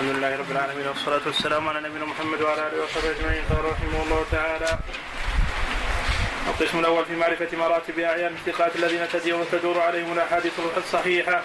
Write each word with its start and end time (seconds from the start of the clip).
الحمد 0.00 0.16
لله 0.16 0.36
رب 0.36 0.50
العالمين 0.50 0.86
والصلاة 0.86 1.20
والسلام 1.26 1.68
على 1.68 1.80
نبينا 1.80 2.04
محمد 2.04 2.42
وعلى 2.42 2.68
آله 2.68 2.84
وصحبه 2.84 3.10
أجمعين 3.10 3.42
قال 3.50 3.64
رحمه 3.64 4.02
الله 4.02 4.24
تعالى 4.32 4.78
القسم 6.48 6.78
الأول 6.78 7.04
في 7.04 7.16
معرفة 7.16 7.56
مراتب 7.56 7.98
أعيان 7.98 8.32
الثقات 8.32 8.76
الذين 8.76 9.08
تدور 9.52 9.80
عليهم 9.80 10.12
الأحاديث 10.12 10.52
الصحيحة 10.76 11.42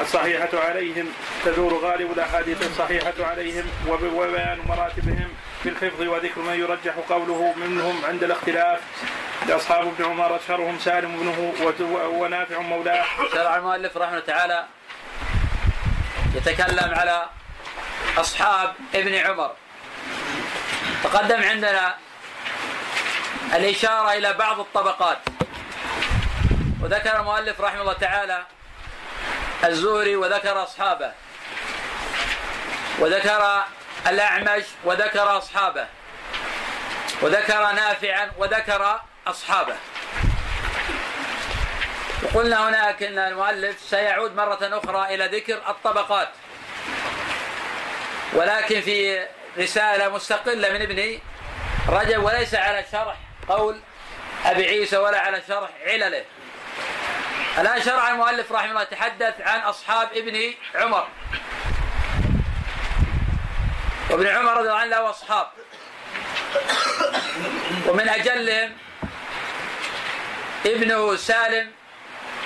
الصحيحة 0.00 0.48
عليهم 0.54 1.08
تدور 1.44 1.74
غالب 1.74 2.12
الأحاديث 2.12 2.66
الصحيحة 2.66 3.14
عليهم 3.20 3.64
وبيان 3.88 4.58
مراتبهم 4.68 5.28
في 5.62 5.68
الحفظ 5.68 6.00
وذكر 6.02 6.40
من 6.40 6.54
يرجح 6.54 6.94
قوله 7.08 7.54
منهم 7.56 8.04
عند 8.04 8.24
الاختلاف 8.24 8.80
أصحاب 9.50 9.86
ابن 9.86 10.04
عمر 10.04 10.36
أشهرهم 10.36 10.78
سالم 10.78 11.14
ابنه 11.14 11.52
ونافع 12.18 12.60
مولاه. 12.60 13.04
شرع 13.32 13.56
المؤلف 13.56 13.96
رحمه 13.96 14.08
الله 14.08 14.26
تعالى 14.26 14.66
يتكلم 16.34 16.94
على 16.94 17.41
أصحاب 18.18 18.74
ابن 18.94 19.14
عمر. 19.14 19.52
تقدم 21.04 21.42
عندنا 21.42 21.94
الإشارة 23.54 24.12
إلى 24.12 24.32
بعض 24.32 24.60
الطبقات. 24.60 25.18
وذكر 26.82 27.20
المؤلف 27.20 27.60
رحمه 27.60 27.80
الله 27.80 27.92
تعالى 27.92 28.46
الزهري 29.64 30.16
وذكر 30.16 30.62
أصحابه. 30.62 31.12
وذكر 32.98 33.64
الأعمش 34.06 34.64
وذكر 34.84 35.38
أصحابه. 35.38 35.86
وذكر 37.22 37.72
نافعا 37.72 38.32
وذكر 38.38 39.00
أصحابه. 39.26 39.76
وقلنا 42.22 42.68
هناك 42.68 43.02
أن 43.02 43.18
المؤلف 43.18 43.80
سيعود 43.80 44.36
مرة 44.36 44.58
أخرى 44.62 45.14
إلى 45.14 45.38
ذكر 45.38 45.62
الطبقات. 45.68 46.28
ولكن 48.34 48.80
في 48.80 49.26
رسالة 49.58 50.08
مستقلة 50.08 50.70
من 50.72 50.82
ابن 50.82 51.18
رجب 51.88 52.22
وليس 52.22 52.54
على 52.54 52.84
شرح 52.92 53.16
قول 53.48 53.80
أبي 54.44 54.66
عيسى 54.66 54.96
ولا 54.96 55.20
على 55.20 55.42
شرح 55.48 55.70
علله. 55.86 56.24
الآن 57.58 57.82
شرع 57.82 58.10
المؤلف 58.10 58.52
رحمه 58.52 58.70
الله 58.70 58.82
يتحدث 58.82 59.40
عن 59.40 59.60
أصحاب 59.60 60.08
ابن 60.12 60.54
عمر. 60.74 61.08
وابن 64.10 64.26
عمر 64.26 64.52
رضي 64.52 64.68
الله 64.68 64.78
عنه 64.78 64.90
له 64.90 65.10
أصحاب. 65.10 65.46
ومن 67.86 68.08
أجلهم 68.08 68.72
ابنه 70.66 71.16
سالم 71.16 71.70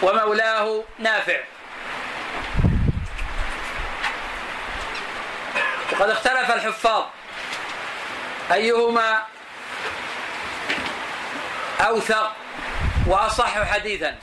ومولاه 0.03 0.85
نافع. 0.99 1.41
وقد 5.99 6.11
اختلف 6.11 6.51
الحفاظ. 6.51 7.05
أيهما 8.53 9.23
أوثق 11.81 12.33
وأصح 13.07 13.73
حديثا. 13.73 14.17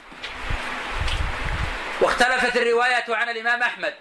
واختلفت 2.01 2.57
الرواية 2.57 3.05
عن 3.09 3.29
الإمام 3.29 3.63
أحمد. 3.63 3.93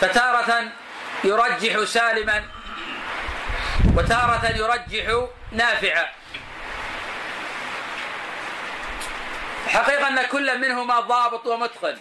فتارة 0.00 0.64
يرجح 1.24 1.84
سالما 1.84 2.44
وتارة 3.94 4.46
يرجح 4.56 5.26
نافعا. 5.52 6.06
حقيقة 9.68 10.08
أن 10.08 10.22
كل 10.26 10.58
منهما 10.58 11.00
ضابط 11.00 11.46
ومتقن. 11.46 11.98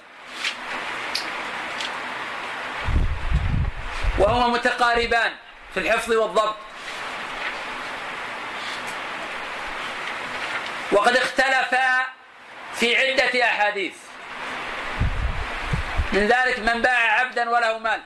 وهما 4.17 4.47
متقاربان 4.47 5.33
في 5.73 5.79
الحفظ 5.79 6.11
والضبط. 6.11 6.55
وقد 10.91 11.17
اختلفا 11.17 12.05
في 12.73 12.97
عدة 12.97 13.45
أحاديث. 13.45 13.93
من 16.13 16.27
ذلك 16.27 16.59
من 16.59 16.81
باع 16.81 17.19
عبدا 17.19 17.49
وله 17.49 17.77
مال. 17.77 18.01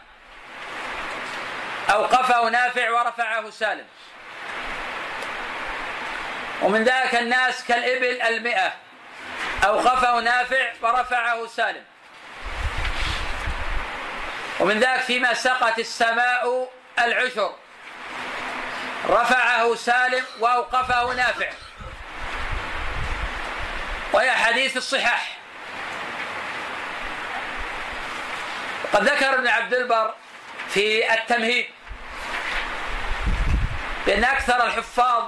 أوقفه 1.89 2.49
نافع 2.49 2.91
ورفعه 2.91 3.49
سالم. 3.49 3.85
ومن 6.61 6.83
ذلك 6.83 7.15
الناس 7.15 7.63
كالإبل 7.63 8.21
المئة. 8.21 8.73
أوقفه 9.63 10.19
نافع 10.19 10.71
ورفعه 10.81 11.47
سالم. 11.47 11.90
ومن 14.61 14.79
ذلك 14.79 15.01
فيما 15.01 15.33
سقت 15.33 15.79
السماء 15.79 16.69
العشر. 16.99 17.55
رفعه 19.09 19.75
سالم 19.75 20.25
وأوقفه 20.39 21.13
نافع. 21.13 21.49
وهي 24.13 24.31
حديث 24.31 24.77
الصحاح. 24.77 25.37
قد 28.93 29.03
ذكر 29.03 29.33
ابن 29.33 29.47
عبد 29.47 29.73
البر 29.73 30.13
في 30.69 31.13
التمهيد 31.13 31.65
بأن 34.05 34.23
أكثر 34.23 34.65
الحفاظ 34.65 35.23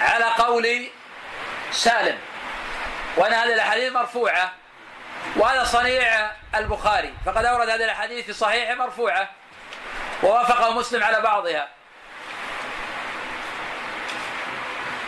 على 0.00 0.24
قول 0.24 0.88
سالم. 1.72 2.18
وأن 3.16 3.32
هذه 3.32 3.52
الأحاديث 3.52 3.92
مرفوعة. 3.92 4.52
وهذا 5.36 5.64
صنيع 5.64 6.39
البخاري. 6.54 7.14
فقد 7.26 7.44
أورد 7.44 7.68
هذه 7.68 7.84
الأحاديث 7.84 8.26
في 8.26 8.32
صحيح 8.32 8.70
مرفوعة 8.70 9.30
ووافقه 10.22 10.70
مسلم 10.70 11.04
على 11.04 11.20
بعضها. 11.20 11.68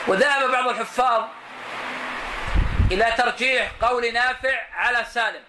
وذهب 0.06 0.50
بعض 0.50 0.68
الحفاظ 0.68 1.24
إلى 2.90 3.12
ترجيح 3.18 3.70
قول 3.80 4.12
نافع 4.12 4.60
على 4.74 5.04
سالم. 5.04 5.42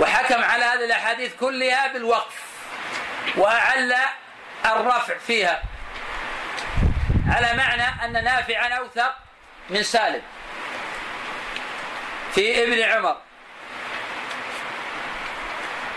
وحكم 0.00 0.44
على 0.44 0.64
هذه 0.64 0.84
الأحاديث 0.84 1.36
كلها 1.36 1.86
بالوقف 1.86 2.42
وأعل 3.36 3.94
الرفع 4.64 5.18
فيها 5.18 5.62
على 7.28 7.56
معنى 7.56 8.04
أن 8.04 8.24
نافعا 8.24 8.68
أوثق 8.68 9.14
من 9.70 9.82
سالم. 9.82 10.22
في 12.36 12.62
ابن 12.62 12.82
عمر. 12.82 13.16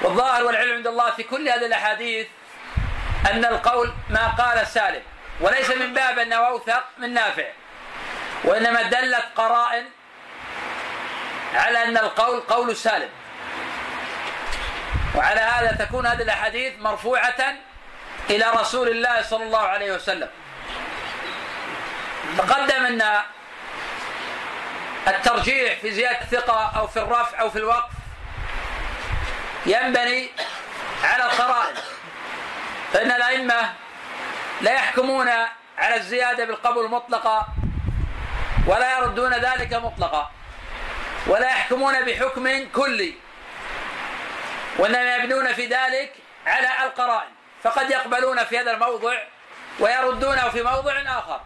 والظاهر 0.01 0.43
والعلم 0.43 0.73
عند 0.73 0.87
الله 0.87 1.11
في 1.11 1.23
كل 1.23 1.49
هذه 1.49 1.65
الأحاديث 1.65 2.27
أن 3.31 3.45
القول 3.45 3.93
ما 4.09 4.27
قال 4.27 4.67
سالم 4.67 5.01
وليس 5.41 5.69
من 5.69 5.93
باب 5.93 6.19
أنه 6.19 6.35
أوثق 6.35 6.83
من 6.97 7.13
نافع 7.13 7.45
وإنما 8.43 8.81
دلت 8.81 9.25
قرائن 9.35 9.85
على 11.53 11.83
أن 11.83 11.97
القول 11.97 12.39
قول 12.39 12.75
سالم. 12.75 13.09
وعلى 15.15 15.39
هذا 15.39 15.85
تكون 15.85 16.05
هذه 16.05 16.21
الأحاديث 16.21 16.73
مرفوعة 16.79 17.55
إلى 18.29 18.45
رسول 18.55 18.87
الله 18.87 19.21
صلى 19.21 19.43
الله 19.43 19.59
عليه 19.59 19.91
وسلم. 19.91 20.29
تقدم 22.37 22.85
أن 22.85 23.21
الترجيح 25.09 25.79
في 25.79 25.91
زيادة 25.91 26.21
الثقة 26.21 26.79
أو 26.79 26.87
في 26.87 26.99
الرفع 26.99 27.39
أو 27.39 27.49
في 27.49 27.57
الوقف 27.59 27.91
ينبني 29.65 30.29
على 31.03 31.23
القرائن. 31.23 31.75
فإن 32.93 33.11
الأئمة 33.11 33.73
لا 34.61 34.73
يحكمون 34.73 35.29
على 35.77 35.95
الزيادة 35.95 36.45
بالقبول 36.45 36.89
مطلقا 36.89 37.47
ولا 38.67 38.97
يردون 38.97 39.33
ذلك 39.33 39.73
مطلقا 39.73 40.31
ولا 41.27 41.47
يحكمون 41.47 42.05
بحكم 42.05 42.69
كلي 42.71 43.13
وإنما 44.77 45.15
يبنون 45.15 45.53
في 45.53 45.65
ذلك 45.65 46.13
على 46.47 46.67
القرائن. 46.83 47.29
فقد 47.63 47.89
يقبلون 47.91 48.43
في 48.43 48.59
هذا 48.59 48.71
الموضع 48.71 49.17
ويردونه 49.79 50.49
في 50.49 50.63
موضع 50.63 51.01
آخر. 51.07 51.41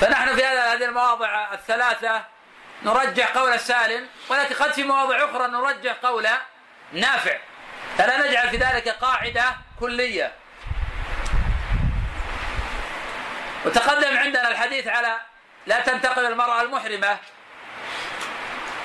فنحن 0.00 0.36
في 0.36 0.44
هذه 0.44 0.84
المواضع 0.84 1.52
الثلاثة 1.52 2.24
نرجح 2.84 3.36
قول 3.36 3.60
سالم 3.60 4.06
ولكن 4.28 4.54
قد 4.54 4.72
في 4.72 4.82
مواضع 4.82 5.16
أخرى 5.24 5.46
نرجح 5.46 5.92
قول 6.02 6.28
نافع. 6.92 7.38
فلا 7.98 8.28
نجعل 8.28 8.50
في 8.50 8.56
ذلك 8.56 8.88
قاعدة 8.88 9.44
كلية. 9.80 10.32
وتقدم 13.64 14.18
عندنا 14.18 14.48
الحديث 14.48 14.86
على 14.86 15.16
لا 15.66 15.80
تنتقل 15.80 16.26
المرأة 16.26 16.62
المحرمة. 16.62 17.18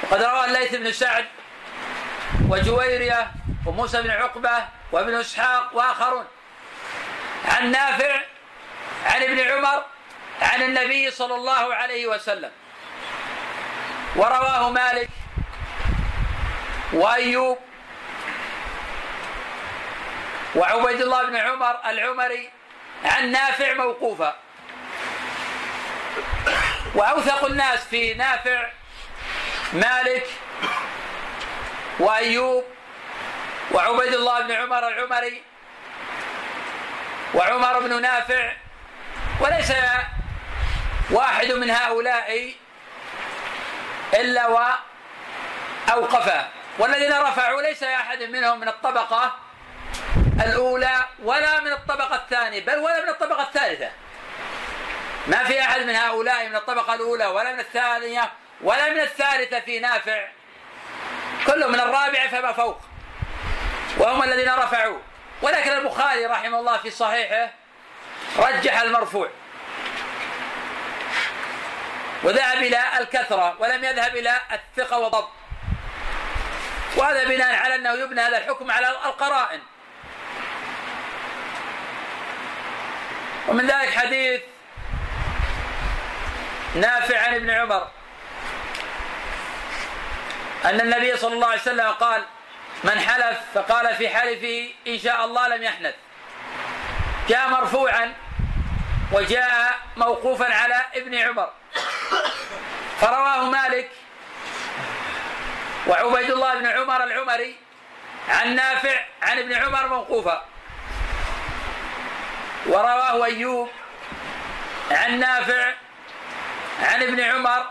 وقد 0.04 0.24
روى 0.24 0.46
الليث 0.46 0.76
بن 0.76 0.92
سعد 0.92 1.26
وجويرية 2.50 3.32
وموسى 3.66 4.02
بن 4.02 4.12
عقبة 4.12 4.68
وابن 4.92 5.14
إسحاق 5.14 5.76
وآخرون 5.76 6.26
عن 7.46 7.72
نافع 7.72 8.22
عن 9.06 9.24
ابن 9.24 9.40
عمر 9.40 9.86
عن 10.42 10.62
النبي 10.62 11.12
صلى 11.12 11.36
الله 11.36 11.76
عليه 11.76 12.08
وسلم. 12.08 12.52
ورواه 14.18 14.69
مالك 14.69 15.10
وأيوب 16.94 17.58
وعبيد 20.56 21.02
الله 21.02 21.24
بن 21.25 21.36
عمر 21.36 21.80
العمري 21.86 22.50
عن 23.06 23.31
نافع 23.31 23.74
موقوفا. 23.74 24.36
وأوثق 26.96 27.46
الناس 27.46 27.80
في 27.86 28.14
نافع 28.14 28.68
مالك 29.74 30.28
وأيوب 32.00 32.64
وعبيد 33.72 34.14
الله 34.14 34.42
بن 34.42 34.52
عمر 34.52 34.88
العمري 34.88 35.44
وعمر 37.34 37.80
بن 37.80 38.02
نافع 38.02 38.54
وليس 39.40 39.72
واحد 41.12 41.52
من 41.52 41.69
هؤلاء 41.69 42.54
إلا 44.13 44.48
وأوقفه. 45.88 46.48
والذين 46.80 47.13
رفعوا 47.13 47.62
ليس 47.62 47.83
أحد 47.83 48.24
منهم 48.24 48.59
من 48.59 48.68
الطبقة 48.68 49.36
الأولى 50.45 51.06
ولا 51.24 51.59
من 51.59 51.71
الطبقة 51.71 52.15
الثانية 52.15 52.65
بل 52.65 52.77
ولا 52.77 53.04
من 53.04 53.09
الطبقة 53.09 53.44
الثالثة. 53.44 53.89
ما 55.27 55.44
في 55.44 55.62
أحد 55.62 55.81
من 55.81 55.95
هؤلاء 55.95 56.50
من 56.50 56.56
الطبقة 56.56 56.94
الأولى 56.94 57.25
ولا 57.25 57.54
من 57.54 57.59
الثانية 57.59 58.31
ولا 58.62 58.89
من 58.89 59.00
الثالثة 59.00 59.59
في 59.59 59.80
نافع. 59.80 60.27
كلهم 61.48 61.71
من 61.71 61.80
الرابعة 61.80 62.27
فما 62.27 62.54
فوق. 62.54 62.81
وهم 63.98 64.24
الذين 64.24 64.50
رفعوا. 64.50 65.00
ولكن 65.42 65.71
البخاري 65.71 66.25
رحمه 66.25 66.59
الله 66.59 66.77
في 66.77 66.89
صحيحه 66.89 67.50
رجح 68.39 68.81
المرفوع. 68.81 69.30
وذهب 72.24 72.58
إلى 72.58 72.81
الكثرة 73.00 73.56
ولم 73.60 73.84
يذهب 73.84 74.16
إلى 74.16 74.42
الثقة 74.52 74.98
والضبط. 74.98 75.30
وهذا 76.96 77.24
بناء 77.24 77.56
على 77.56 77.75
أنه 77.75 77.94
يبنى 77.94 78.22
هذا 78.22 78.38
الحكم 78.38 78.72
على 78.72 78.90
القرائن. 78.90 79.62
ومن 83.48 83.68
ذلك 83.68 83.90
حديث 83.90 84.42
نافع 86.75 87.19
عن 87.19 87.36
ابن 87.36 87.50
عمر. 87.50 87.88
أن 90.66 90.81
النبي 90.81 91.18
صلى 91.18 91.34
الله 91.34 91.48
عليه 91.48 91.62
وسلم 91.62 91.88
قال 91.88 92.25
من 92.84 93.00
حلف 93.00 93.38
فقال 93.54 93.96
في 93.96 94.10
حلفه 94.10 94.69
إن 94.88 95.00
شاء 95.00 95.25
الله 95.25 95.48
لم 95.48 95.64
يحنث. 95.64 95.96
جاء 97.30 97.50
مرفوعا 97.50 98.14
وجاء 99.12 99.80
موقوفا 99.98 100.54
على 100.54 100.86
ابن 100.95 101.15
عمر. 101.15 101.50
فرواه 103.01 103.50
مالك 103.50 103.92
وعبيد 105.88 106.31
الله 106.31 106.56
بن 106.56 106.68
عمر 106.68 107.04
العمري 107.04 107.56
عن 108.30 108.56
نافع 108.56 109.06
عن 109.21 109.39
ابن 109.39 109.54
عمر 109.54 109.88
موقوفا. 109.88 110.45
ورواه 112.65 113.25
أيوب 113.25 113.69
عن 114.92 115.19
نافع 115.19 115.74
عن 116.81 117.04
ابن 117.04 117.19
عمر 117.19 117.65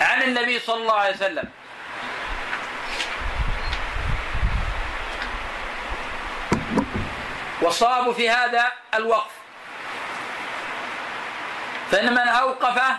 عن 0.00 0.22
النبي 0.22 0.58
صلى 0.58 0.76
الله 0.76 0.94
عليه 0.94 1.14
وسلم. 1.14 1.48
والصواب 7.62 8.12
في 8.12 8.30
هذا 8.30 8.72
الوقف. 8.94 9.39
فإن 11.90 12.12
من 12.12 12.28
أوقفه 12.28 12.96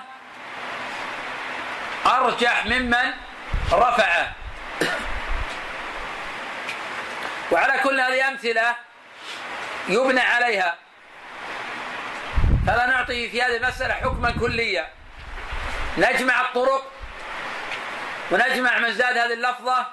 أرجح 2.06 2.66
ممن 2.66 3.14
رفعه. 3.72 4.32
وعلى 7.52 7.80
كل 7.80 8.00
هذه 8.00 8.28
أمثلة 8.28 8.76
يبنى 9.90 10.20
عليها. 10.22 10.76
فلا 12.68 12.86
نعطي 12.86 13.30
في 13.30 13.42
هذه 13.42 13.58
المسألة 13.58 13.94
حكما 13.94 14.32
كليا 14.32 14.88
نجمع 15.98 16.42
الطرق 16.42 16.92
ونجمع 18.32 18.78
من 18.78 18.94
زاد 18.94 19.18
هذه 19.18 19.34
اللفظة 19.34 19.86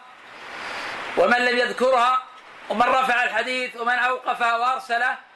ومن 1.17 1.39
لم 1.39 1.59
يذكرها 1.59 2.23
ومن 2.69 2.87
رفع 2.87 3.23
الحديث 3.23 3.77
ومن 3.77 3.95
أوقفه 3.95 4.59
وأرسله. 4.59 5.28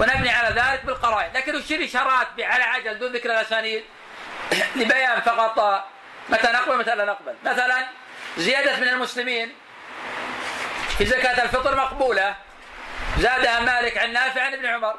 ونبني 0.00 0.30
على 0.30 0.60
ذلك 0.60 0.84
بالقرائن. 0.84 1.32
لكن 1.34 1.56
نشير 1.56 1.84
إشارات 1.84 2.28
على 2.38 2.64
عجل 2.64 2.98
دون 2.98 3.12
ذكر 3.12 3.30
الأسانيد. 3.30 3.84
لبيان 4.76 5.20
فقط 5.20 5.84
متى 6.28 6.46
نقبل 6.46 6.76
متى 6.76 6.94
لا 6.94 7.04
نقبل. 7.04 7.34
مثلا 7.44 7.86
زيادة 8.38 8.76
من 8.76 8.88
المسلمين 8.88 9.54
في 10.98 11.06
زكاة 11.06 11.42
الفطر 11.42 11.76
مقبولة. 11.76 12.34
زادها 13.18 13.60
مالك 13.60 13.98
عن 13.98 14.12
نافع 14.12 14.42
عن 14.42 14.52
ابن 14.52 14.66
عمر. 14.66 14.94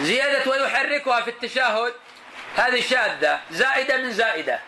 زيادة 0.00 0.50
ويحركها 0.50 1.20
في 1.20 1.30
التشهد. 1.30 1.94
هذه 2.56 2.80
شاذة. 2.80 3.40
زائدة 3.50 3.96
من 3.96 4.10
زائدة. 4.10 4.60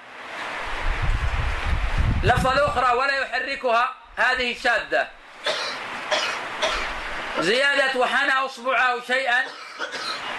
لفظة 2.23 2.53
الأخرى 2.53 2.97
ولا 2.97 3.19
يحركها. 3.19 3.95
هذه 4.17 4.57
شاذة. 4.63 5.09
زيادة 7.41 8.01
وحنى 8.01 8.33
أصبعه 8.33 9.01
شيئا 9.07 9.45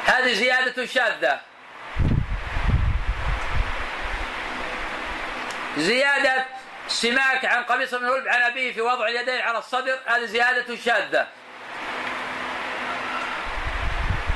هذه 0.05 0.33
زيادة 0.33 0.85
شاذة. 0.85 1.39
زيادة 5.77 6.45
سماك 6.87 7.45
عن 7.45 7.63
قميص 7.63 7.95
بن 7.95 8.05
هلب 8.05 8.27
عن 8.27 8.41
أبيه 8.41 8.73
في 8.73 8.81
وضع 8.81 9.07
اليدين 9.07 9.41
على 9.41 9.57
الصدر 9.57 9.99
هذه 10.05 10.25
زيادة 10.25 10.75
شاذة. 10.75 11.27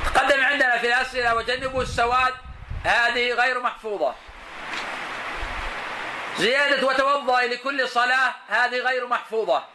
تقدم 0.04 0.44
عندنا 0.44 0.78
في 0.78 0.86
الأسئلة 0.86 1.34
وجنبوا 1.34 1.82
السواد 1.82 2.34
هذه 2.84 3.32
غير 3.32 3.60
محفوظة. 3.60 4.14
زيادة 6.38 6.86
وتوضأ 6.86 7.42
لكل 7.42 7.88
صلاة 7.88 8.34
هذه 8.48 8.78
غير 8.78 9.06
محفوظة. 9.06 9.73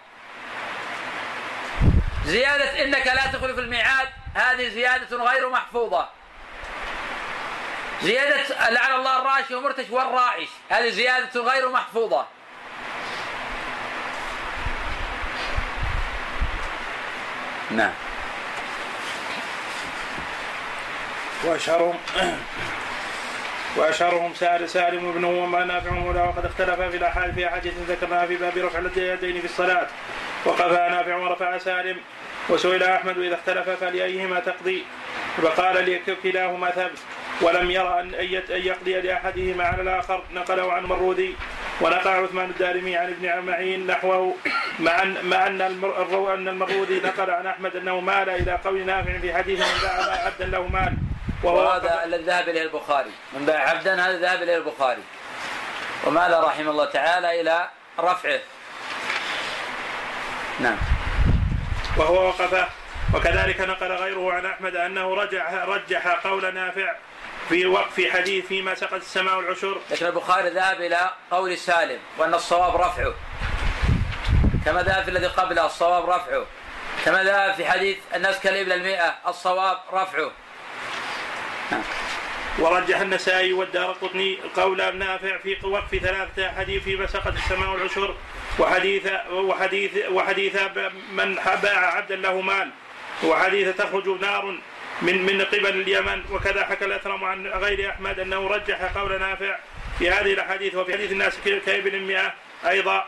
زيادة 2.30 2.84
إنك 2.84 3.08
لا 3.08 3.26
تخلف 3.34 3.60
الميعاد 3.60 4.08
هذه 4.34 4.70
زيادة 4.70 5.18
غير 5.18 5.50
محفوظة. 5.50 6.10
زيادة 8.04 8.70
لعن 8.70 9.00
الله 9.00 9.20
الراشي 9.22 9.56
ومرتش 9.56 9.90
والرائش 9.90 10.50
هذه 10.70 10.90
زيادة 10.90 11.42
غير 11.42 11.70
محفوظة. 11.70 12.26
نعم. 17.72 17.94
واشهرهم 21.44 21.98
وأشهرهم 23.76 24.34
سال 24.34 24.70
سالم 24.70 25.12
بن 25.12 25.24
وما 25.24 25.66
نافع 25.66 25.90
مولى 25.90 26.22
وقد 26.22 26.46
اختلف 26.46 26.82
في 26.82 26.98
الأحاديث 26.98 27.36
في 27.36 27.48
أحاديث 27.48 27.74
ذكرناها 27.88 28.26
في 28.26 28.36
باب 28.36 28.58
رفع 28.58 28.80
اليدين 28.80 29.40
في 29.40 29.46
الصلاة. 29.46 29.88
وقفا 30.46 30.90
نافع 30.90 31.16
ورفع 31.16 31.58
سالم 31.58 31.98
وسئل 32.50 32.84
أحمد 32.84 33.18
إذا 33.18 33.36
اختلف 33.36 33.70
فلأيهما 33.70 34.40
تقضي؟ 34.40 34.84
فقال 35.42 36.00
كلاهما 36.24 36.72
ثبت. 36.72 37.00
ولم 37.42 37.72
يرى 37.72 38.00
أن 38.00 38.14
أن 38.50 38.62
يقضي 38.66 39.02
لأحدهما 39.02 39.64
على 39.64 39.82
الآخر. 39.82 40.24
نقله 40.34 40.74
عن 40.74 40.86
مرودي. 40.86 41.36
ونقل 41.82 42.10
عثمان 42.10 42.50
الدارمي 42.50 42.96
عن 42.98 43.08
ابن 43.08 43.52
معين 43.52 43.88
نحوه. 43.88 44.36
مع 44.80 45.04
ان 45.04 45.18
مع 45.26 45.48
أن 45.48 45.62
أن 45.62 46.48
المرودي 46.48 47.00
نقل 47.00 47.30
عن 47.30 47.48
أحمد 47.48 47.76
أنه 47.76 48.00
مال 48.00 48.30
إلى 48.30 48.60
قول 48.66 48.86
نافع 48.86 49.18
في 49.18 49.34
حديث 49.34 49.60
من 49.60 49.80
باع 49.82 50.26
عبدا 50.26 50.46
له 50.46 50.68
مال. 50.68 50.94
وهو 51.44 51.70
هذا 51.70 52.04
الذي 52.04 52.24
ذهب 52.24 52.50
إليه 52.50 52.64
البخاري. 52.64 53.12
من 53.34 53.46
باع 53.46 53.70
عبدا 53.70 53.94
هذا 53.94 54.20
ذهب 54.20 54.44
إليه 54.44 54.58
البخاري. 54.58 55.02
ومال 56.08 56.44
رحمه 56.44 56.72
الله 56.72 56.86
تعالى 56.86 57.42
إلى 57.42 57.70
رفعه. 58.00 58.40
نعم. 60.60 60.99
وهو 62.00 62.28
وقف 62.28 62.68
وكذلك 63.14 63.62
نقل 63.62 63.92
غيره 63.92 64.34
عن 64.34 64.46
أحمد 64.46 64.76
أنه 64.76 65.16
رجح 65.16 65.54
رجح 65.54 66.08
قول 66.08 66.54
نافع 66.54 66.96
في 67.50 67.66
وقف 67.66 68.10
حديث 68.10 68.46
فيما 68.46 68.76
سقط 68.76 68.94
السماء 68.94 69.40
العشر. 69.40 69.78
لكن 69.92 70.06
البخاري 70.06 70.50
ذهب 70.50 70.82
إلى 70.82 71.10
قول 71.32 71.58
سالم 71.58 72.00
وأن 72.18 72.34
الصواب 72.34 72.76
رفعه. 72.76 73.14
كما 74.66 74.84
ذهب 74.84 75.04
في 75.04 75.10
الذي 75.10 75.28
قبله 75.28 75.66
الصواب 75.66 76.10
رفعه. 76.10 76.46
كما 77.06 77.24
ذهب 77.24 77.54
في 77.54 77.66
حديث 77.66 77.98
الناس 78.16 78.40
كالابل 78.40 78.72
المئة 78.72 79.16
الصواب 79.28 79.78
رفعه. 79.94 80.32
ورجح 82.60 83.00
النسائي 83.00 83.54
والدار 83.54 83.92
قطني 83.92 84.40
قول 84.56 84.98
نافع 84.98 85.38
في 85.38 85.58
وقف 85.64 85.96
ثلاثة 85.96 86.50
أحاديث 86.50 86.84
فيما 86.84 87.08
سقط 87.08 87.34
السماء 87.34 87.76
العشر. 87.76 88.16
وحديث 88.60 89.08
وحديث 89.32 89.92
وحديث 90.12 90.56
من 91.12 91.36
باع 91.64 91.96
عبدا 91.96 92.16
له 92.16 92.42
مال. 92.42 92.70
وحديث 93.24 93.78
تخرج 93.78 94.08
نار 94.22 94.60
من 95.02 95.26
من 95.26 95.42
قبل 95.42 95.82
اليمن. 95.82 96.24
وكذا 96.32 96.66
حكى 96.66 96.86
الأثرم 96.86 97.24
عن 97.24 97.48
غير 97.48 97.90
أحمد 97.90 98.20
أنه 98.20 98.48
رجح 98.48 98.98
قول 98.98 99.20
نافع 99.20 99.58
في 100.00 100.12
هذه 100.12 100.34
الأحاديث 100.34 100.76
وفي 100.76 100.94
حديث 100.94 101.12
الناس 101.12 101.34
كابن 101.66 102.00
مئة 102.00 102.34
أيضا. 102.68 103.06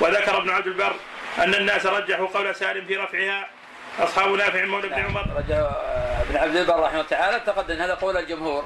وذكر 0.00 0.38
ابن 0.38 0.50
عبد 0.50 0.66
البر 0.66 0.94
أن 1.38 1.54
الناس 1.54 1.86
رجحوا 1.86 2.26
قول 2.26 2.54
سالم 2.54 2.86
في 2.86 2.96
رفعها. 2.96 3.48
أصحاب 3.98 4.34
نافع 4.34 4.64
مولى 4.64 4.88
بن. 4.88 4.94
عمر. 4.94 5.26
رجع 5.36 5.70
ابن 6.28 6.36
عبد 6.36 6.56
البر 6.56 6.74
رحمه 6.74 6.90
الله 6.90 7.02
تعالى 7.02 7.40
تقدم 7.40 7.74
هذا 7.74 7.94
قول 7.94 8.16
الجمهور. 8.16 8.64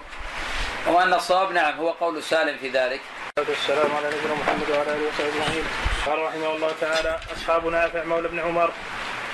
وأن 0.87 1.13
الصواب 1.15 1.53
نعم 1.53 1.75
هو 1.75 1.91
قول 1.91 2.23
سالم 2.23 2.59
في 2.59 2.69
ذلك. 2.69 3.01
والسلام 3.39 3.97
على 3.97 4.07
نبينا 4.09 4.35
محمد 4.35 4.71
وعلى 4.71 4.93
آله 4.93 5.09
وصحبه 5.09 5.29
أجمعين. 5.29 5.65
قال 6.07 6.19
رحمه 6.19 6.57
الله 6.57 6.73
تعالى 6.81 7.21
اصحاب 7.37 7.67
نافع 7.67 8.05
مولى 8.05 8.29
بن 8.29 8.41
عمر. 8.41 8.73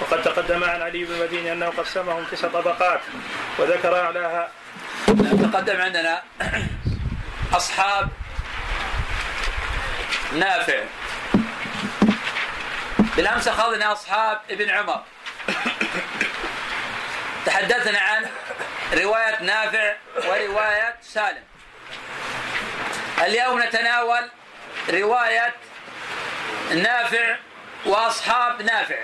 وقد 0.00 0.22
تقدم 0.22 0.64
عن 0.64 0.82
علي 0.82 1.04
بن 1.04 1.14
المديني 1.14 1.52
أنه 1.52 1.66
قسمهم 1.66 2.24
تسع 2.24 2.48
طبقات 2.48 3.00
وذكر 3.58 4.00
أعلاها. 4.00 4.48
تقدم 5.52 5.80
عندنا 5.80 6.22
أصحاب 7.52 8.08
نافع. 10.32 10.80
بالأمس 13.16 13.48
أخذنا 13.48 13.92
أصحاب 13.92 14.40
ابن 14.50 14.70
عمر. 14.70 15.02
تحدثنا 17.46 17.98
عن 17.98 18.26
رواية 18.94 19.42
نافع 19.42 19.96
ورواية 20.16 20.96
سالم. 21.02 21.47
اليوم 23.26 23.62
نتناول 23.62 24.30
رواية 24.90 25.54
نافع 26.70 27.36
وأصحاب 27.86 28.62
نافع. 28.62 28.98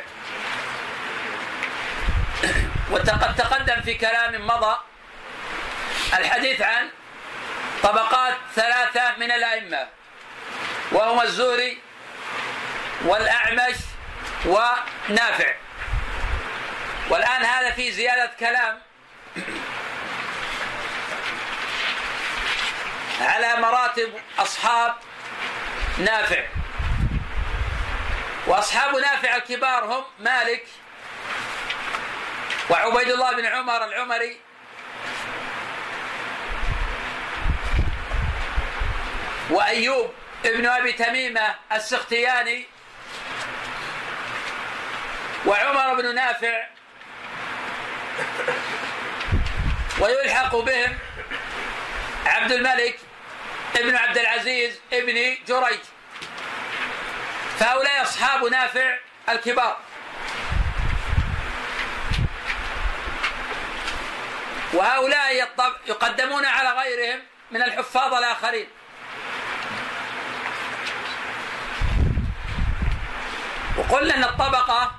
وقد 2.91 3.35
تقدم 3.37 3.83
في 3.83 3.95
كلام 3.95 4.47
مضى 4.47 4.77
الحديث 6.19 6.63
عن 6.63 6.91
طبقات 7.83 8.35
ثلاثة 8.55 9.17
من 9.17 9.31
الأئمة 9.31 9.89
وهما 10.93 11.23
الزهري 11.23 11.79
والأعمش 13.05 13.77
ونافع. 14.47 15.55
والآن 17.09 17.43
هذا 17.43 17.71
في 17.71 17.93
زيادة 17.93 18.31
كلام. 18.41 18.81
على 23.21 23.61
مراتب 23.61 24.13
أصحاب 24.39 24.95
نافع. 25.99 26.45
وأصحاب 28.47 28.97
نافع 28.97 29.37
الكبار 29.37 29.85
هم 29.85 30.05
مالك 30.19 30.67
وعبيد 32.71 33.09
الله 33.09 33.33
بن 33.33 33.47
عمر 33.47 33.85
العمري. 33.85 34.41
وأيوب 39.51 40.15
ابن 40.45 40.67
أبي 40.67 40.93
تميمة 40.93 41.55
السختياني. 41.73 42.67
وعمر 45.47 45.95
بن 45.95 46.15
نافع. 46.15 46.67
ويلحق 50.01 50.57
بهم 50.57 50.99
عبد 52.27 52.53
الملك 52.53 52.99
ابن 53.77 53.97
عبد 53.97 54.19
العزيز 54.19 54.81
ابن 54.93 55.37
جريج. 55.49 55.81
فهؤلاء 57.59 58.03
أصحاب 58.03 58.45
نافع 58.45 58.99
الكبار. 59.29 59.77
وهؤلاء 64.73 65.49
يقدمون 65.87 66.47
على 66.47 66.71
غيرهم 66.71 67.23
من 67.51 67.63
الحفاظ 67.63 68.15
الآخرين. 68.15 68.69
وقلنا 73.79 74.15
أن 74.15 74.25
الطبقة 74.25 74.93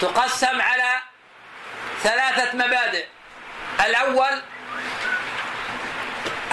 تقسم 0.00 0.60
على 0.60 1.00
ثلاثة 2.02 2.56
مبادئ. 2.56 3.06
الأول 3.86 4.42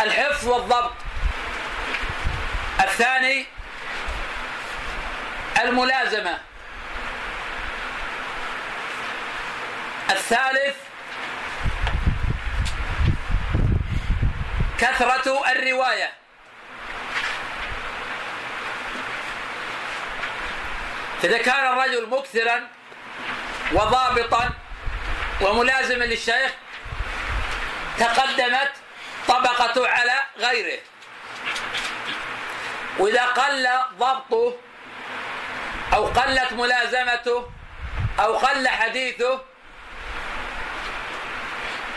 الحفظ 0.03 0.47
والضبط. 0.47 0.93
الثاني 2.79 3.45
الملازمة. 5.61 6.37
الثالث 10.09 10.75
كثرة 14.77 15.51
الرواية. 15.51 16.11
إذا 21.23 21.37
كان 21.37 21.67
الرجل 21.67 22.09
مكثرا 22.09 22.67
وضابطا 23.71 24.49
وملازما 25.41 26.03
للشيخ 26.03 26.51
تقدمت 27.99 28.71
طبقته 29.27 29.87
على 29.89 30.23
غيره. 30.37 30.79
وإذا 32.99 33.25
قل 33.25 33.69
ضبطه 33.97 34.55
أو 35.93 36.05
قلت 36.05 36.53
ملازمته 36.53 37.51
أو 38.19 38.37
قل 38.37 38.67
حديثه 38.67 39.41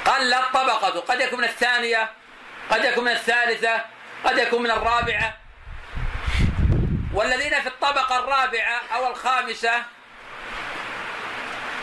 قلت 0.07 0.45
طبقته. 0.55 1.01
قد 1.01 1.21
يكون 1.21 1.39
من 1.39 1.45
الثانية 1.45 2.11
قد 2.71 2.85
يكون 2.85 3.05
من 3.05 3.13
الثالثة 3.13 3.85
قد 4.25 4.39
يكون 4.39 4.63
من 4.63 4.71
الرابعة. 4.71 5.37
والذين 7.15 7.61
في 7.61 7.67
الطبقة 7.67 8.19
الرابعة 8.19 8.81
أو 8.95 9.11
الخامسة 9.11 9.83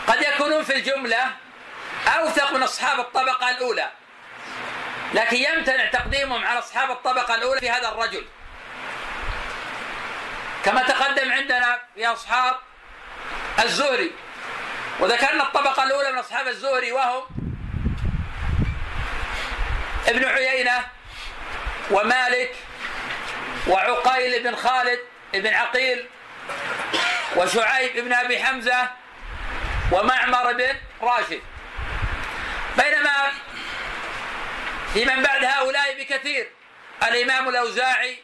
قد 0.06 0.22
يكونون 0.22 0.64
في 0.64 0.76
الجملة 0.76 1.32
أوثق 2.06 2.52
من 2.52 2.62
أصحاب 2.62 3.00
الطبقة 3.00 3.50
الأولى. 3.50 3.90
لكن 5.14 5.36
يمتنع 5.36 5.86
تقديمهم 5.86 6.44
على 6.44 6.58
أصحاب 6.58 6.90
الطبقة 6.90 7.34
الأولى 7.34 7.60
في 7.60 7.70
هذا 7.70 7.88
الرجل. 7.88 8.24
كما 10.64 10.82
تقدم 10.82 11.32
عندنا 11.32 11.78
في 11.94 12.06
أصحاب 12.06 12.56
الزهري. 13.64 14.12
وذكرنا 15.00 15.42
الطبقة 15.42 15.84
الأولى 15.84 16.12
من 16.12 16.18
أصحاب 16.18 16.48
الزهري 16.48 16.92
وهم 16.92 17.22
ابن 20.08 20.24
عيينة 20.24 20.84
ومالك 21.90 22.56
وعقيل 23.68 24.42
بن 24.42 24.56
خالد 24.56 24.98
بن 25.34 25.54
عقيل 25.54 26.08
وشعيب 27.36 28.04
بن 28.04 28.12
أبي 28.12 28.44
حمزة 28.44 28.90
ومعمر 29.92 30.52
بن 30.52 30.74
راشد 31.02 31.40
بينما 32.78 33.32
في 34.94 35.04
من 35.04 35.22
بعد 35.22 35.44
هؤلاء 35.44 36.00
بكثير. 36.00 36.50
الإمام 37.02 37.48
الأوزاعي 37.48 38.18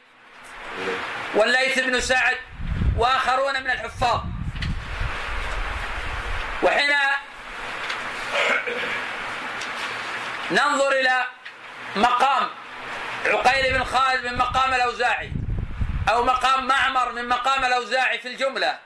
والليث 1.34 1.78
بن 1.78 2.00
سعد 2.00 2.36
وآخرون 2.96 3.62
من 3.62 3.70
الحفاظ. 3.70 4.20
وحين 6.62 6.90
ننظر 10.50 10.92
إلى 10.92 11.26
مقام 11.96 12.48
عقيل 13.26 13.72
بن 13.72 13.84
خالد 13.84 14.26
من 14.26 14.38
مقام 14.38 14.74
الأوزاعي 14.74 15.32
أو 16.08 16.24
مقام 16.24 16.66
معمر 16.66 17.12
من 17.12 17.28
مقام 17.28 17.64
الأوزاعي 17.64 18.18
في 18.18 18.28
الجملة 18.28 18.78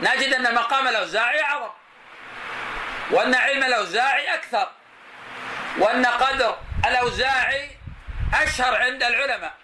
نجد 0.00 0.32
أن 0.34 0.54
مقام 0.54 0.88
الأوزاعي 0.88 1.42
أعظم 1.42 1.70
وأن 3.10 3.34
علم 3.34 3.64
الأوزاعي 3.64 4.34
أكثر 4.34 4.68
وأن 5.78 6.06
قدر 6.06 6.56
الأوزاعي 6.88 7.70
أشهر 8.34 8.76
عند 8.76 9.02
العلماء. 9.02 9.54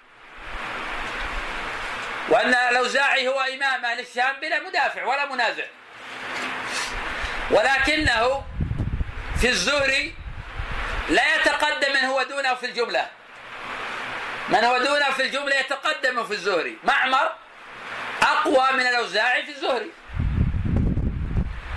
وأن 2.28 2.54
الأوزاعي 2.54 3.28
هو 3.28 3.40
إمام 3.40 3.84
أهل 3.84 4.00
الشام 4.00 4.40
بلا 4.40 4.60
مدافع 4.60 5.04
ولا 5.04 5.26
منازع. 5.26 5.64
ولكنه 7.50 8.44
في 9.40 9.48
الزهري 9.48 10.14
لا 11.08 11.34
يتقدم 11.34 11.92
من 11.92 12.04
هو 12.04 12.22
دونه 12.22 12.54
في 12.54 12.66
الجملة. 12.66 13.06
من 14.48 14.64
هو 14.64 14.78
دونه 14.78 15.10
في 15.10 15.22
الجملة 15.22 15.56
يتقدم 15.56 16.24
في 16.24 16.32
الزهري. 16.32 16.78
معمر 16.84 17.32
أقوى 18.22 18.72
من 18.72 18.86
الأوزاعي 18.86 19.42
في 19.42 19.50
الزهري. 19.50 19.90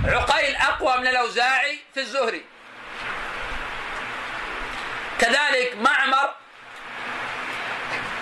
عقيل 0.05 0.55
أقوى 0.55 0.97
من 0.97 1.07
الأوزاعي 1.07 1.79
في 1.93 1.99
الزهري. 1.99 2.45
كذلك 5.19 5.75
معمر 5.77 6.35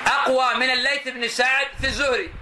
أقوى 0.07 0.53
من 0.53 0.69
الليث 0.69 1.07
بن 1.07 1.27
سعد 1.27 1.67
في 1.81 1.87
الزهري. 1.87 2.33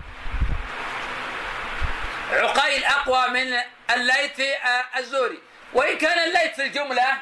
عقيل 2.32 2.84
أقوى 2.84 3.28
من 3.28 3.60
الليث 3.90 4.32
في 4.36 4.56
الزهري. 4.98 5.40
وإن 5.74 5.98
كان 5.98 6.20
الليث 6.20 6.56
في 6.56 6.62
الجملة 6.62 7.18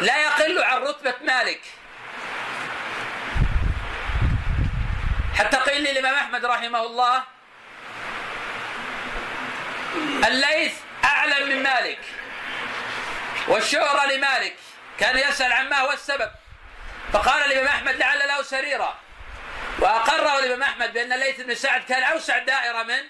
لا 0.00 0.16
يقل 0.22 0.62
عن 0.62 0.82
رتبة 0.82 1.14
مالك. 1.24 1.60
حتى 5.38 5.56
قيل 5.56 5.82
لي 5.82 5.90
الإمام 5.90 6.14
أحمد 6.14 6.44
رحمه 6.44 6.82
الله 6.82 7.22
الليث 10.26 10.74
أعلم 11.04 11.48
من 11.48 11.62
مالك 11.62 11.98
والشهرة 13.48 14.06
لمالك. 14.06 14.56
كان 15.00 15.18
يسأل 15.18 15.52
عن 15.52 15.68
ما 15.68 15.76
هو 15.76 15.92
السبب. 15.92 16.30
فقال 17.12 17.52
الإمام 17.52 17.66
أحمد 17.66 17.96
لعل 17.96 18.18
له 18.18 18.42
سريرة 18.42 18.94
وأقره 19.78 20.38
الإمام 20.38 20.62
أحمد 20.62 20.92
بأن 20.92 21.12
الليث 21.12 21.40
بن 21.40 21.54
سعد 21.54 21.84
كان 21.84 22.02
أوسع 22.02 22.38
دائرة 22.38 22.82
من 22.82 23.02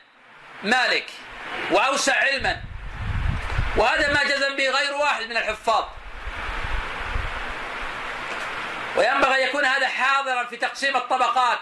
مالك 0.62 1.10
وأوسع 1.70 2.16
علما. 2.18 2.62
وهذا 3.76 4.12
ما 4.12 4.24
جزم 4.24 4.56
به 4.56 4.70
غير 4.70 4.92
واحد 4.94 5.22
من 5.22 5.36
الحفاظ. 5.36 5.84
وينبغي 8.96 9.44
أن 9.44 9.48
يكون 9.48 9.64
هذا 9.64 9.88
حاضرا 9.88 10.44
في 10.44 10.56
تقسيم 10.56 10.96
الطبقات. 10.96 11.58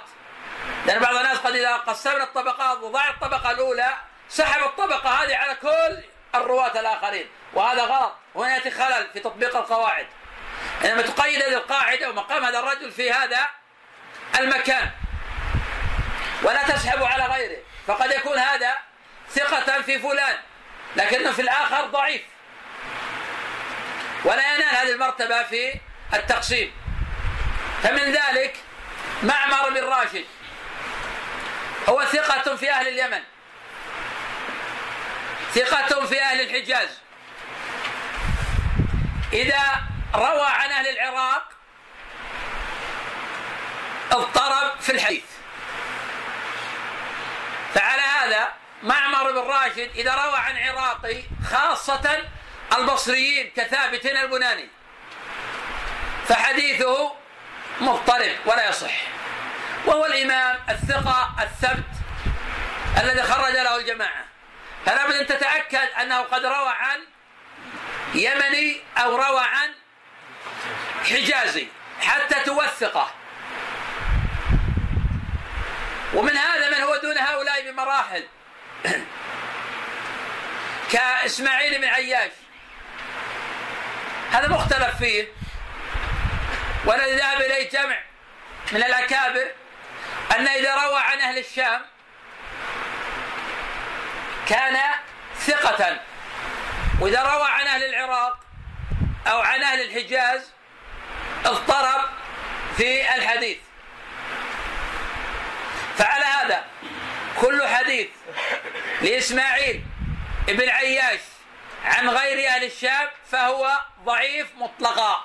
لأن 0.86 0.98
بعض 0.98 1.14
الناس 1.14 1.38
قد 1.38 1.54
إذا 1.54 1.76
قسمنا 1.76 2.24
الطبقات 2.24 2.78
وضع 2.78 3.08
الطبقة 3.08 3.50
الأولى 3.50 3.96
سحب 4.28 4.62
الطبقة 4.62 5.10
هذه 5.10 5.36
على 5.36 5.54
كل 5.54 6.04
الرواة 6.34 6.80
الآخرين. 6.80 7.28
وهذا 7.52 7.82
غلط. 7.82 8.23
وهنا 8.34 8.54
يأتي 8.54 8.70
خلل 8.70 9.08
في 9.12 9.20
تطبيق 9.20 9.56
القواعد. 9.56 10.06
إنما 10.84 11.02
تقيد 11.02 11.42
هذه 11.42 11.54
القاعدة 11.54 12.10
ومقام 12.10 12.44
هذا 12.44 12.58
الرجل 12.58 12.92
في 12.92 13.12
هذا 13.12 13.46
المكان. 14.38 14.90
ولا 16.42 16.62
تسحب 16.62 17.02
على 17.02 17.24
غيره. 17.24 17.58
فقد 17.86 18.10
يكون 18.10 18.38
هذا 18.38 18.78
ثقة 19.30 19.82
في 19.82 19.98
فلان 19.98 20.36
لكنه 20.96 21.32
في 21.32 21.42
الآخر 21.42 21.86
ضعيف. 21.86 22.22
ولا 24.24 24.54
ينال 24.54 24.74
هذه 24.76 24.90
المرتبة 24.90 25.42
في 25.42 25.80
التقسيم. 26.14 26.72
فمن 27.82 28.12
ذلك 28.12 28.56
معمر 29.22 29.70
بن 29.70 29.84
راشد. 29.84 30.24
هو 31.88 32.04
ثقة 32.04 32.56
في 32.56 32.70
أهل 32.70 32.88
اليمن. 32.88 33.22
ثقة 35.54 36.06
في 36.06 36.22
أهل 36.22 36.40
الحجاز. 36.40 37.03
إذا 39.34 39.82
روى 40.14 40.46
عن 40.46 40.70
أهل 40.70 40.86
العراق 40.88 41.42
اضطرب 44.12 44.80
في 44.80 44.92
الحديث. 44.92 45.24
فعلى 47.74 48.02
هذا 48.02 48.48
معمر 48.82 49.32
بن 49.32 49.38
راشد 49.38 49.90
إذا 49.96 50.14
روى 50.14 50.36
عن 50.36 50.58
عراقي 50.58 51.22
خاصة 51.50 52.22
البصريين 52.76 53.52
كثابت 53.56 54.06
البناني 54.06 54.68
فحديثه 56.28 57.12
مضطرب 57.80 58.36
ولا 58.46 58.68
يصح. 58.68 58.94
وهو 59.86 60.06
الإمام 60.06 60.58
الثقة 60.68 61.34
الثبت 61.42 61.94
الذي 63.02 63.22
خرج 63.22 63.52
له 63.52 63.76
الجماعة. 63.76 64.24
فلا 64.86 65.06
بد 65.06 65.14
أن 65.14 65.26
تتأكد 65.26 65.88
أنه 66.00 66.20
قد 66.20 66.44
روى 66.44 66.68
عن 66.68 67.00
يمني 68.14 68.80
أو 68.98 69.16
روى 69.16 69.40
عن 69.40 69.74
حجازي 71.04 71.66
حتى 72.00 72.34
توثقه. 72.34 73.10
ومن 76.14 76.36
هذا 76.36 76.70
من 76.70 76.82
هو 76.82 76.96
دون 76.96 77.18
هؤلاء 77.18 77.70
بمراحل؟ 77.70 78.24
كإسماعيل 80.92 81.78
بن 81.78 81.84
عياش. 81.84 82.32
هذا 84.30 84.48
مختلف 84.48 84.96
فيه. 84.98 85.28
والذي 86.84 87.16
ذهب 87.16 87.40
إليه 87.40 87.70
جمع 87.70 87.98
من 88.72 88.82
الأكابر 88.82 89.50
أن 90.36 90.48
إذا 90.48 90.74
روى 90.74 90.98
عن 90.98 91.18
أهل 91.18 91.38
الشام 91.38 91.80
كان 94.48 94.78
ثقة 95.40 96.00
وإذا 97.00 97.22
روى 97.22 97.48
عن 97.48 97.66
أهل 97.66 97.84
العراق 97.84 98.38
أو 99.26 99.40
عن 99.40 99.62
أهل 99.62 99.80
الحجاز 99.80 100.50
اضطرب 101.44 102.08
في 102.76 103.14
الحديث. 103.14 103.58
فعلى 105.98 106.24
هذا 106.24 106.64
كل 107.40 107.66
حديث 107.66 108.08
لإسماعيل 109.02 109.84
ابن 110.48 110.68
عياش 110.68 111.20
عن 111.84 112.08
غير 112.08 112.48
أهل 112.48 112.64
الشام 112.64 113.08
فهو 113.30 113.78
ضعيف 114.04 114.46
مطلقا. 114.56 115.24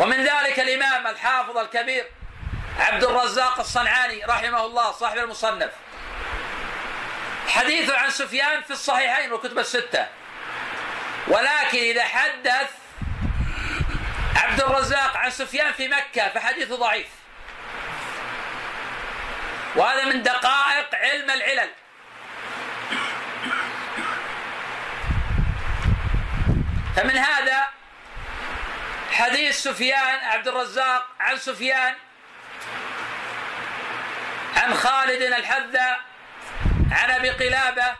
ومن 0.00 0.24
ذلك 0.24 0.60
الإمام 0.60 1.06
الحافظ 1.06 1.58
الكبير 1.58 2.06
عبد 2.78 3.04
الرزاق 3.04 3.60
الصنعاني 3.60 4.24
رحمه 4.24 4.66
الله 4.66 4.92
صاحب 4.92 5.18
المصنف. 5.18 5.70
حديثه 7.48 7.96
عن 7.96 8.10
سفيان 8.10 8.62
في 8.62 8.70
الصحيحين 8.70 9.32
والكتب 9.32 9.58
الستة. 9.58 10.06
ولكن 11.28 11.78
إذا 11.78 12.04
حدث 12.04 12.70
عبد 14.36 14.60
الرزاق 14.60 15.16
عن 15.16 15.30
سفيان 15.30 15.72
في 15.72 15.88
مكة 15.88 16.28
فحديثه 16.28 16.76
ضعيف. 16.76 17.06
وهذا 19.76 20.04
من 20.04 20.22
دقائق 20.22 20.94
علم 20.94 21.30
العلل. 21.30 21.70
فمن 26.96 27.16
هذا 27.16 27.68
حديث 29.12 29.62
سفيان 29.62 30.24
عبد 30.24 30.48
الرزاق 30.48 31.06
عن 31.20 31.38
سفيان 31.38 31.94
عن 34.56 34.74
خالد 34.74 35.22
الحذا 35.22 35.96
عن 36.94 37.10
ابي 37.10 37.30
قلابه 37.30 37.96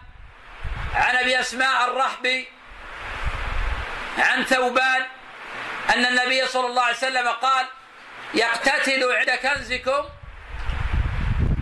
عن 0.95 1.17
ابي 1.17 1.41
اسماء 1.41 1.85
الرحبي 1.85 2.49
عن 4.19 4.45
ثوبان 4.45 5.07
أن 5.95 6.07
النبي 6.07 6.47
صلى 6.47 6.67
الله 6.67 6.83
عليه 6.83 6.97
وسلم 6.97 7.29
قال 7.29 7.67
يقتتل 8.35 9.13
عند 9.13 9.31
كنزكم 9.31 10.05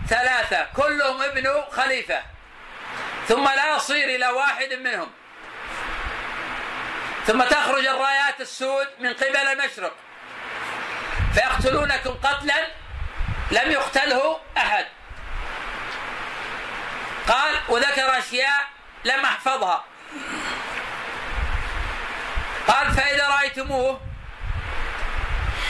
ثلاثة 0.09 0.67
كلهم 0.75 1.21
ابن 1.21 1.63
خليفة 1.71 2.21
ثم 3.27 3.43
لا 3.43 3.75
يصير 3.75 4.15
إلى 4.15 4.27
واحد 4.27 4.73
منهم. 4.73 5.11
ثم 7.27 7.43
تخرج 7.43 7.85
الرايات 7.85 8.41
السود 8.41 8.87
من 8.99 9.13
قبل 9.13 9.37
المشرق 9.37 9.93
فيقتلونكم 11.33 12.13
قتلا 12.23 12.67
لم 13.51 13.71
يقتله 13.71 14.39
احد 14.57 14.85
قال 17.27 17.55
أشياء 18.33 18.67
لم 19.05 19.25
أحفظها. 19.25 19.83
قال 22.67 22.91
فإذا 22.91 23.27
رأيتموه 23.27 24.01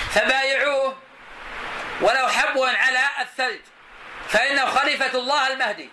فبايعوه 0.09 0.97
ولو 2.01 2.27
حبوا 2.27 2.67
على 2.67 2.99
الثلج. 3.21 3.61
فإنه 4.29 4.65
خليفة 4.65 5.19
الله 5.19 5.47
المهدي. 5.47 5.89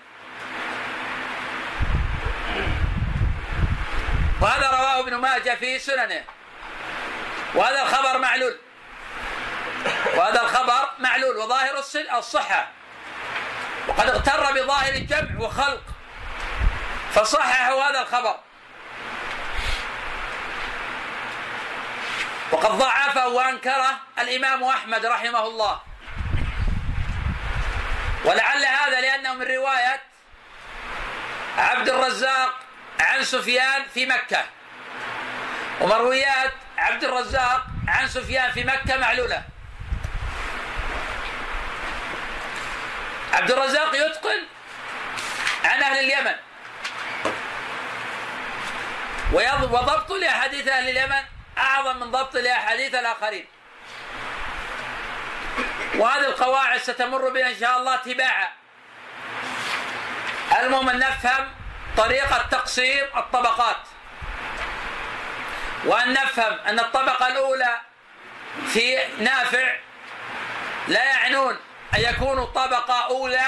وهذا 4.40 4.70
رواه 4.70 5.00
ابن 5.00 5.14
ماجه 5.14 5.54
في 5.54 5.78
سننه. 5.78 6.24
وهذا 7.54 7.82
الخبر 7.82 8.18
معلول. 8.18 8.58
وهذا 10.16 10.42
الخبر 10.42 10.88
معلول. 10.98 11.36
وظاهر 11.36 11.78
الصحة. 12.18 12.68
وقد 13.88 14.08
اغتر 14.08 14.52
بظاهر 14.52 14.94
الجمع 14.94 15.40
وخلق. 15.40 15.82
فصححوا 17.14 17.82
هذا 17.82 18.00
الخبر. 18.00 18.36
وقد 22.52 22.70
ضعفه 22.70 23.28
وأنكره 23.28 23.98
الإمام 24.18 24.64
أحمد 24.64 25.06
رحمه 25.06 25.46
الله. 25.46 25.80
ولعل 28.24 28.64
هذا 28.64 29.00
لأنه 29.00 29.34
من 29.34 29.42
رواية 29.42 30.02
عبد 31.58 31.88
الرزاق 31.88 32.54
عن 33.00 33.24
سفيان 33.24 33.82
في 33.94 34.06
مكة. 34.06 34.44
ومرويات 35.80 36.52
عبد 36.78 37.04
الرزاق 37.04 37.66
عن 37.88 38.08
سفيان 38.08 38.52
في 38.52 38.64
مكة 38.64 38.96
معلولة. 38.96 39.42
عبد 43.32 43.50
الرزاق 43.50 43.94
يتقن 43.94 44.42
عن 45.64 45.82
أهل 45.82 45.98
اليمن. 45.98 46.49
وضبط 49.32 50.12
لأحاديث 50.12 50.68
أهل 50.68 50.88
اليمن 50.88 51.22
أعظم 51.58 51.96
من 51.96 52.10
ضبط 52.10 52.36
لأحاديث 52.36 52.94
الآخرين. 52.94 53.46
وهذه 55.94 56.26
القواعد 56.26 56.80
ستمر 56.80 57.28
بنا 57.28 57.48
إن 57.48 57.58
شاء 57.60 57.78
الله 57.78 57.96
تباعا. 57.96 58.48
المهم 60.60 60.88
أن 60.88 60.98
نفهم 60.98 61.52
طريقة 61.96 62.48
تقسيم 62.50 63.06
الطبقات. 63.16 63.76
وأن 65.84 66.12
نفهم 66.12 66.58
أن 66.58 66.78
الطبقة 66.78 67.28
الأولى 67.28 67.80
في 68.72 68.98
نافع 69.18 69.76
لا 70.88 71.04
يعنون 71.04 71.56
أن 71.94 72.00
يكونوا 72.00 72.46
طبقة 72.46 73.04
أولى 73.04 73.46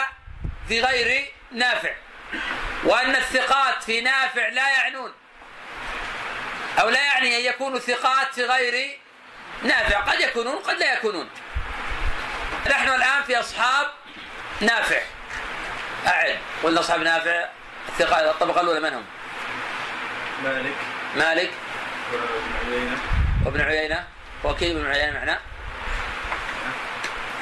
في 0.69 0.81
غير 0.81 1.33
نافع. 1.53 1.95
وأن 2.85 3.17
الثقات 3.17 3.83
في 3.83 4.01
نافع 4.01 4.49
لا 4.49 4.69
يعنون. 4.71 5.13
أو 6.81 6.89
لا 6.89 7.01
يعني 7.05 7.37
أن 7.37 7.43
يكونوا 7.55 7.79
ثقات 7.79 8.35
في 8.35 8.45
غير 8.45 8.99
نافع. 9.63 10.01
قد 10.01 10.21
يكونون 10.21 10.57
قد 10.57 10.79
لا 10.79 10.95
يكونون. 10.95 11.29
نحن 12.71 12.89
الآن 12.89 13.23
في 13.27 13.41
أصحاب 13.41 13.87
نافع. 14.61 15.01
أعد. 16.07 16.39
قلنا 16.63 16.81
أصحاب 16.81 17.01
نافع. 17.01 17.49
الثقات 17.89 18.25
الطبقة 18.25 18.61
الأولى 18.61 18.81
من 18.81 18.95
هم؟ 18.95 19.05
مالك. 20.45 20.75
مالك. 21.17 21.51
وابن 22.13 22.71
عيينة. 22.73 22.99
وابن 23.47 23.61
عيينة. 23.61 24.07
وكيل 24.45 24.75
بن 24.75 24.87
عيينة 24.87 25.19
معنا. 25.19 25.41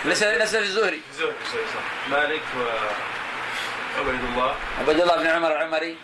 ليس 0.04 0.22
ليس 0.22 0.56
في 0.56 0.62
الزهري. 0.62 1.02
زهري 1.14 1.34
صح. 1.44 2.10
مالك 2.10 2.42
وعبيد 3.96 4.24
الله. 4.24 4.56
عبد 4.80 4.88
الله 4.88 5.16
بن 5.16 5.26
عمر 5.26 5.52
العمري. 5.52 5.96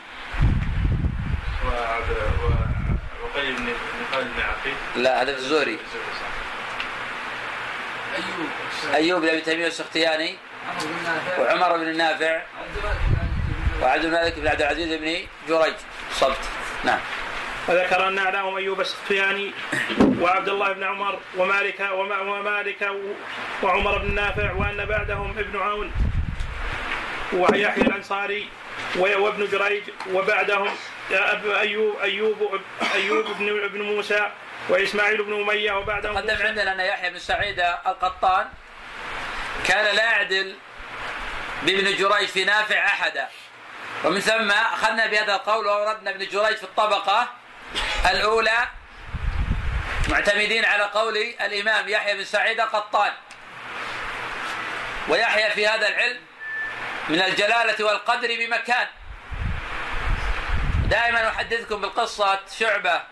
وعبد 1.66 2.10
وقيل 2.10 2.55
بن 3.42 3.64
بن 3.64 3.72
خالد 4.12 4.26
بن 4.36 4.42
عقيل 4.42 5.02
لا 5.04 5.22
هذا 5.22 5.32
في 5.32 5.38
الزهري. 5.38 5.78
أيوب 8.16 8.48
أيوب 8.94 9.20
بن 9.22 9.28
أبي 9.28 9.40
تيمية 9.40 9.66
السختياني 9.66 10.36
بن 10.82 11.02
نافع 11.04 11.42
وعمر 11.42 11.76
بن 11.76 11.92
بن 11.92 12.42
وعبد 13.82 14.04
الملك 14.04 14.38
بن 14.38 14.48
عبد 14.48 14.62
العزيز 14.62 14.92
بن 14.92 15.16
جريج. 15.48 15.74
صبت. 16.14 16.38
نعم. 16.84 16.98
وذكر 17.68 18.08
أن 18.08 18.18
اعلاهم 18.18 18.56
أيوب 18.56 18.80
السختياني 18.80 19.52
وعبد 20.20 20.48
الله 20.48 20.72
بن 20.72 20.84
عمر 20.84 21.18
ومالك 21.36 21.80
وما- 21.92 22.20
ومالك 22.20 22.90
وعمر 23.62 23.98
بن 23.98 24.14
نافع 24.14 24.52
وأن 24.52 24.84
بعدهم 24.84 25.38
ابن 25.38 25.58
عون 25.60 25.92
ويحيى 27.32 27.82
الأنصاري 27.82 28.48
و- 28.98 29.18
وابن 29.24 29.46
جريج 29.52 29.82
وبعدهم 30.12 30.68
أب- 31.10 31.46
أيوب 31.46 31.98
أيوب 31.98 32.60
أيوب 32.94 33.26
بن 33.38 33.64
ابن 33.64 33.82
موسى 33.82 34.30
وإسماعيل 34.68 35.22
بن 35.22 35.40
أمية 35.42 35.72
وبعدهم 35.72 36.16
قدم 36.16 36.46
عندنا 36.46 36.72
أن 36.72 36.80
يحيى 36.80 37.10
بن 37.10 37.18
سعيد 37.18 37.60
القطان 37.60 38.48
كان 39.66 39.94
لا 39.96 40.02
يعدل 40.02 40.56
بابن 41.62 41.96
جريج 41.96 42.28
في 42.28 42.44
نافع 42.44 42.86
أحدا. 42.86 43.28
ومن 44.04 44.20
ثم 44.20 44.50
أخذنا 44.50 45.06
بهذا 45.06 45.34
القول 45.34 45.66
وأوردنا 45.66 46.10
ابن 46.10 46.18
جريج 46.18 46.56
في 46.56 46.64
الطبقة 46.64 47.28
الأولى 48.10 48.68
معتمدين 50.08 50.64
على 50.64 50.82
قول 50.84 51.16
الإمام 51.16 51.88
يحيى 51.88 52.14
بن 52.14 52.24
سعيد 52.24 52.60
القطان. 52.60 53.12
ويحيى 55.08 55.50
في 55.50 55.66
هذا 55.66 55.88
العلم 55.88 56.20
من 57.08 57.22
الجلالة 57.22 57.84
والقدر 57.84 58.28
بمكان. 58.28 58.86
دائما 60.88 61.28
أحدثكم 61.28 61.80
بالقصة 61.80 62.40
شعبة 62.58 63.02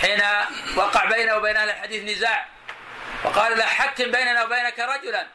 حين 0.00 0.22
وقع 0.76 1.04
بينه 1.04 1.34
وبين 1.34 1.56
أهل 1.56 1.70
الحديث 1.70 2.16
نزاع. 2.16 2.46
وقال 3.24 3.58
له 3.58 3.64
حكم 3.64 4.10
بيننا 4.10 4.44
وبينك 4.44 4.78
رجلا. 4.78 5.26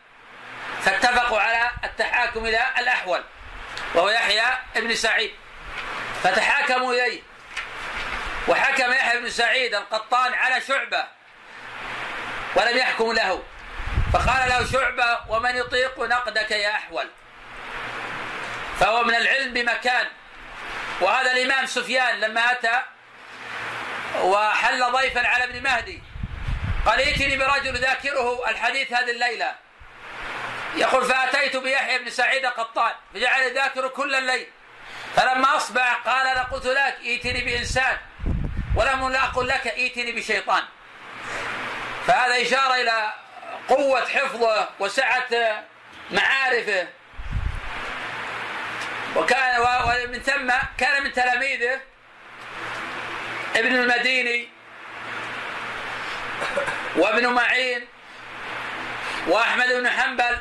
فاتفقوا 0.82 1.40
على 1.40 1.72
التحاكم 1.84 2.46
إلى 2.46 2.66
الأحول. 2.78 3.24
وهو 3.96 4.10
يحيى 4.10 4.44
بن 4.76 4.96
سعيد. 4.96 5.32
فتحاكموا 6.24 6.94
إليه. 6.94 7.22
وحكم 8.48 8.92
يحيى 8.92 9.20
بن 9.20 9.30
سعيد 9.30 9.76
القطان 9.76 10.34
على 10.34 10.62
شعبة. 10.62 11.06
ولم 12.56 12.78
يحكم 12.78 13.12
له. 13.12 13.44
فقال 14.14 14.50
له 14.50 14.72
شعبة 14.72 15.20
ومن 15.30 15.56
يطيق 15.56 16.00
نقدك 16.00 16.52
يا 16.52 16.76
أحول؟ 16.76 17.08
فهو 18.80 19.04
من 19.04 19.16
العلم 19.16 19.54
بمكان. 19.54 20.08
وهذا 21.02 21.32
الإمام 21.32 21.66
سفيان 21.66 22.20
لما 22.20 22.52
أتى 22.52 22.82
وحل 24.22 24.92
ضيفا 24.92 25.28
على 25.28 25.44
ابن 25.44 25.64
مهدي 25.64 26.04
قال 26.86 27.00
ائتني 27.00 27.38
برجل 27.38 27.78
ذاكره 27.78 28.50
الحديث 28.50 28.94
هذه 28.94 29.12
الليلة. 29.12 29.56
يقول 30.76 31.06
فأتيت 31.06 31.56
بيحيى 31.56 32.00
بن 32.00 32.10
سعيد 32.10 32.46
قطان 32.46 32.92
فجعل 33.14 33.42
يذاكر 33.42 33.88
كل 33.88 34.16
الليل. 34.16 34.48
فلما 35.16 35.58
أصبح 35.58 35.94
قال 35.94 36.28
أنا 36.28 36.44
قلت 36.44 36.66
لك 36.66 36.98
ائتني 37.06 37.42
بإنسان 37.42 37.98
ولم 38.76 39.16
أقل 39.16 39.48
لك 39.48 39.68
ائتني 39.68 40.12
بشيطان. 40.12 40.64
فهذا 42.08 42.42
إشارة 42.42 42.76
إلى 42.76 43.14
قوة 43.70 44.08
حفظه 44.08 44.70
وسعة 44.80 45.64
معارفه. 46.12 46.88
وكان 49.16 49.62
ومن 49.62 50.20
ثم 50.20 50.52
كان 50.78 51.04
من 51.04 51.14
تلاميذه 51.14 51.82
ابن 53.56 53.76
المديني 53.76 54.50
وابن 56.96 57.28
معين 57.28 57.88
وأحمد 59.28 59.68
بن 59.68 59.90
حنبل 59.90 60.38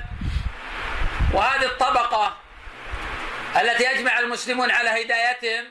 وهذه 1.32 1.64
الطبقة 1.64 2.36
التي 3.60 3.84
يجمع 3.84 4.18
المسلمون 4.18 4.70
على 4.70 4.90
هدايتهم 4.90 5.64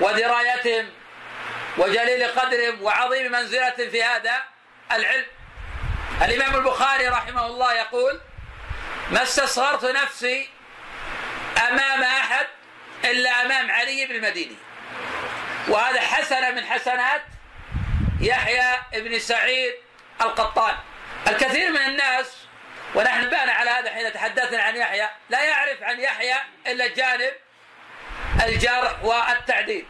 ودرايتهم 0.00 0.86
وجليل 1.78 2.28
قدرهم 2.28 2.82
وعظيم 2.82 3.32
منزله 3.32 3.70
في 3.70 4.02
هذا 4.04 4.42
العلم. 4.92 5.26
الإمام 6.22 6.54
البخاري 6.54 7.08
رحمه 7.08 7.46
الله 7.46 7.74
يقول 7.74 8.20
ما 9.10 9.22
استصغرت 9.22 9.84
نفسي 9.84 10.48
أمام 11.70 12.02
أحد 12.02 12.46
إلا 13.04 13.42
أمام 13.42 13.70
علي 13.70 14.06
بن 14.06 14.14
المديني. 14.14 14.56
وهذا 15.68 16.00
حسنة 16.00 16.50
من 16.50 16.64
حسنات 16.66 17.22
يحيى 18.20 18.78
بن 18.92 19.18
سعيد 19.18 19.74
القطان. 20.20 20.76
الكثير 21.28 21.70
من 21.70 21.80
الناس 21.80 22.36
ونحن 22.94 23.24
نبان 23.24 23.48
على 23.48 23.70
هذا 23.70 23.90
حين 23.90 24.12
تحدثنا 24.12 24.62
عن 24.62 24.76
يحيى 24.76 25.08
لا 25.30 25.42
يعرف 25.42 25.82
عن 25.82 26.00
يحيى 26.00 26.36
إلا 26.66 26.86
جانب 26.86 27.32
الجرح 28.44 29.04
والتعديل. 29.04 29.86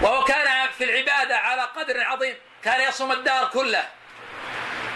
وهو 0.00 0.24
كان 0.24 0.68
في 0.78 0.84
العبادة 0.84 1.38
على 1.38 1.62
قدر 1.62 2.04
عظيم 2.04 2.36
كان 2.64 2.80
يصوم 2.80 3.12
الدار 3.12 3.48
كله 3.48 3.88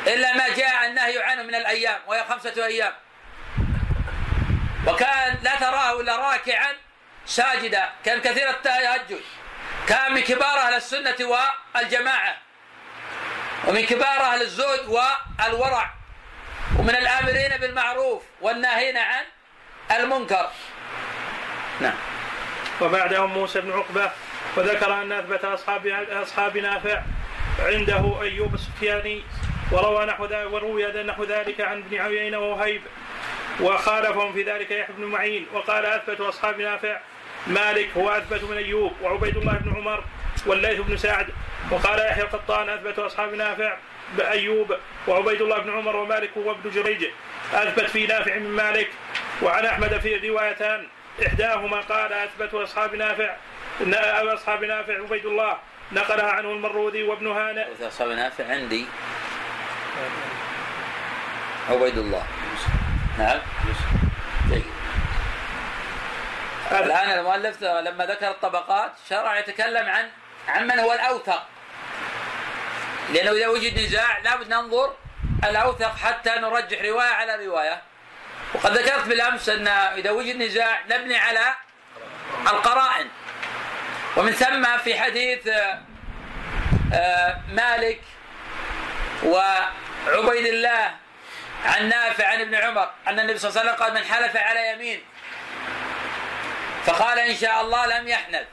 إلا 0.06 0.32
ما 0.32 0.48
جاء 0.48 0.86
النهي 0.86 1.22
عنه 1.22 1.42
من 1.42 1.54
الأيام 1.54 2.00
وهي 2.06 2.24
خمسة 2.24 2.66
أيام. 2.66 2.94
وكان 4.86 5.38
لا 5.42 5.56
تراه 5.56 6.00
إلا 6.00 6.16
راكعا 6.16 6.72
ساجدا. 7.26 7.88
كان 8.04 8.20
كثير 8.20 8.50
التهجد. 8.50 9.20
كان 9.88 10.14
من 10.14 10.20
كبار 10.20 10.58
أهل 10.58 10.74
السنة 10.74 11.16
والجماعة. 11.74 12.36
ومن 13.68 13.86
كبار 13.86 14.20
أهل 14.20 14.42
الزهد 14.42 14.88
والورع. 14.88 15.94
ومن 16.78 16.96
الآمرين 16.96 17.56
بالمعروف 17.60 18.22
والناهين 18.40 18.96
عن 18.96 19.24
المنكر. 19.90 20.50
نعم. 21.80 21.96
وبعدهم 22.80 23.30
موسى 23.30 23.60
بن 23.60 23.72
عقبة. 23.72 24.10
وذكر 24.56 25.02
أن 25.02 25.12
أثبت 25.12 25.44
أصحاب 25.44 25.86
أصحاب 26.10 26.56
نافع 26.58 27.02
عنده 27.58 28.18
أيوب 28.22 28.54
السفياني. 28.54 29.24
وروى 29.72 30.06
نحو 30.06 30.26
ذلك 30.26 30.52
وروي 30.52 31.02
نحو 31.02 31.24
ذلك 31.24 31.60
عن 31.60 31.78
ابن 31.78 32.00
عيينة 32.00 32.38
ووهيب. 32.38 32.82
وخالفهم 33.60 34.32
في 34.32 34.42
ذلك 34.42 34.70
يحيى 34.70 34.94
بن 34.96 35.04
معين. 35.04 35.46
وقال 35.52 35.86
أثبت 35.86 36.20
أصحاب 36.20 36.60
نافع 36.60 37.00
مالك 37.46 37.88
هو 37.96 38.10
أثبت 38.10 38.44
من 38.44 38.56
أيوب 38.56 38.92
وعبيد 39.02 39.36
الله 39.36 39.52
بن 39.52 39.76
عمر 39.76 40.04
والليث 40.46 40.80
بن 40.80 40.96
سعد. 40.96 41.26
وقال 41.70 41.98
يحيى 41.98 42.22
القطان 42.22 42.68
أثبت 42.68 42.98
أصحاب 42.98 43.34
نافع 43.34 43.76
بأيوب 44.16 44.76
وعبيد 45.08 45.42
الله 45.42 45.58
بن 45.58 45.70
عمر 45.70 45.96
ومالك 45.96 46.30
وابن 46.36 46.70
جريج. 46.70 47.06
أثبت 47.52 47.90
في 47.90 48.06
نافع 48.06 48.34
من 48.34 48.50
مالك 48.50 48.88
وعن 49.42 49.66
أحمد 49.66 49.98
في 49.98 50.28
روايتان. 50.28 50.86
إحداهما 51.26 51.80
قال 51.80 52.12
أثبت 52.12 52.54
أصحاب 52.54 52.94
نافع 52.94 53.36
أصحاب 54.34 54.64
نافع 54.64 54.94
عبيد 55.02 55.26
الله. 55.26 55.58
نقلها 55.92 56.30
عنه 56.30 56.50
المروذي 56.50 57.02
وابن 57.02 57.26
هانئ. 57.26 57.66
أصحاب 57.88 58.08
نافع 58.08 58.44
عندي. 58.48 58.86
عبيد 61.70 61.98
الله. 61.98 62.26
نعم 63.18 63.38
جيد 64.48 64.64
الآن 66.72 67.18
المؤلف 67.18 67.62
لما 67.62 68.06
ذكر 68.06 68.30
الطبقات 68.30 68.92
شرع 69.08 69.38
يتكلم 69.38 69.88
عن 69.88 70.10
عن 70.48 70.66
من 70.66 70.78
هو 70.78 70.92
الأوثق. 70.92 71.42
لأنه 73.12 73.30
إذا 73.30 73.48
وجد 73.48 73.80
نزاع 73.80 74.18
لابد 74.18 74.48
ننظر 74.48 74.94
الأوثق 75.44 75.96
حتى 75.96 76.30
نرجح 76.30 76.82
رواية 76.82 77.10
على 77.10 77.46
رواية. 77.46 77.82
وقد 78.54 78.78
ذكرت 78.78 79.06
بالأمس 79.08 79.48
أن 79.48 79.68
إذا 79.68 80.10
وجد 80.10 80.36
نزاع 80.36 80.80
نبني 80.90 81.16
على 81.16 81.54
القرائن. 82.40 83.08
ومن 84.16 84.32
ثم 84.32 84.78
في 84.78 84.98
حديث 84.98 85.46
آه، 85.46 85.78
آه، 86.92 87.40
مالك 87.52 88.00
وعبيد 89.24 90.46
الله 90.46 91.03
عن 91.64 91.88
نافع 91.88 92.26
عن 92.26 92.40
ابن 92.40 92.54
عمر 92.54 92.90
أن 93.08 93.20
النبي 93.20 93.38
صلى 93.38 93.50
الله 93.50 93.60
عليه 93.60 93.70
وسلم 93.70 93.84
قال 93.84 93.94
من 93.94 94.04
حلف 94.04 94.36
على 94.36 94.72
يمين. 94.72 95.00
فقال 96.86 97.18
إن 97.18 97.36
شاء 97.36 97.60
الله 97.60 97.86
لم 97.86 98.08
يحنث. 98.08 98.46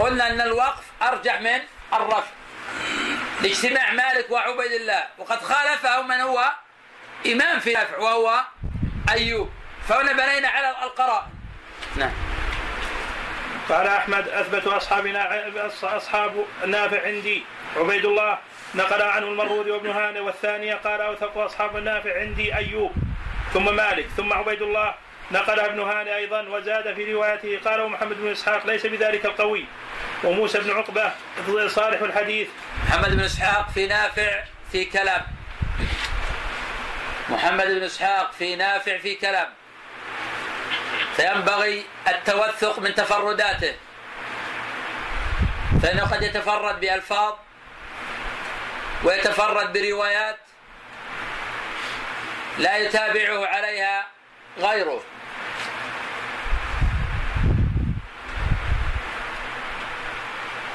قلنا 0.00 0.30
أن 0.30 0.40
الوقف 0.40 0.84
أرجح 1.02 1.40
من 1.40 1.60
الرفع. 1.92 2.30
لاجتماع 3.40 3.90
مالك 3.90 4.30
وعبيد 4.30 4.72
الله. 4.72 5.06
وقد 5.18 5.42
خالفه 5.42 6.02
من 6.02 6.20
هو 6.20 6.52
إمام 7.26 7.60
في 7.60 7.72
نافع 7.72 7.98
وهو 7.98 8.44
أيوب. 9.10 9.50
فهنا 9.88 10.12
بنينا 10.12 10.48
على 10.48 10.70
القرائن. 10.82 11.26
نعم. 11.96 12.12
قال 13.68 13.86
أحمد 13.86 14.28
أثبت 14.28 14.66
أصحابنا 14.66 15.50
أصحاب 15.82 16.46
نافع 16.66 17.02
عندي 17.02 17.44
عبيد 17.76 18.04
الله 18.04 18.38
نقل 18.76 19.02
عنه 19.02 19.26
المرود 19.26 19.68
وابن 19.68 19.90
هانئ 19.90 20.20
والثانيه 20.20 20.74
قال 20.74 21.00
أوثق 21.00 21.38
أصحاب 21.38 21.76
النافع 21.76 22.20
عندي 22.20 22.54
أيوب 22.56 22.92
ثم 23.52 23.76
مالك 23.76 24.06
ثم 24.16 24.32
عبيد 24.32 24.62
الله 24.62 24.94
نقل 25.32 25.60
ابن 25.60 25.80
هانئ 25.80 26.16
أيضا 26.16 26.42
وزاد 26.42 26.94
في 26.94 27.12
روايته 27.12 27.60
قال 27.64 27.88
محمد 27.88 28.16
بن 28.16 28.30
إسحاق 28.30 28.66
ليس 28.66 28.86
بذلك 28.86 29.26
القوي 29.26 29.64
وموسى 30.24 30.58
بن 30.58 30.70
عقبة 30.70 31.12
صالح 31.66 32.00
الحديث 32.00 32.48
محمد 32.88 33.10
بن 33.10 33.20
إسحاق 33.20 33.70
في 33.70 33.86
نافع 33.86 34.44
في 34.72 34.84
كلام. 34.84 35.22
محمد 37.28 37.66
بن 37.66 37.82
إسحاق 37.82 38.32
في 38.32 38.56
نافع 38.56 38.98
في 38.98 39.14
كلام. 39.14 39.48
فينبغي 41.16 41.84
التوثق 42.08 42.78
من 42.78 42.94
تفرداته. 42.94 43.74
فإنه 45.82 46.04
قد 46.04 46.22
يتفرد 46.22 46.80
بألفاظ 46.80 47.34
ويتفرد 49.04 49.72
بروايات 49.72 50.38
لا 52.58 52.76
يتابعه 52.76 53.46
عليها 53.46 54.06
غيره. 54.58 55.02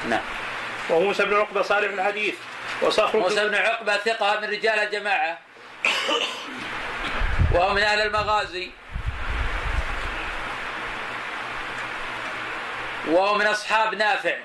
نعم. 0.08 0.20
وموسى 0.90 1.24
بن 1.24 1.36
عقبة 1.36 1.62
صالح 1.62 1.92
الحديث. 1.92 2.34
وصخر 2.82 3.18
موسى 3.18 3.48
بن 3.48 3.54
عقبة 3.54 3.96
ثقة 3.96 4.40
من 4.40 4.48
رجال 4.48 4.78
الجماعة. 4.78 5.38
وهو 7.52 7.74
من 7.74 7.82
أهل 7.82 8.00
المغازي. 8.00 8.70
وهو 13.06 13.34
من 13.34 13.46
أصحاب 13.46 13.94
نافع. 13.94 14.36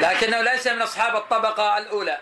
لكنه 0.00 0.42
ليس 0.42 0.66
من 0.66 0.82
أصحاب 0.82 1.16
الطبقة 1.16 1.78
الأولى. 1.78 2.18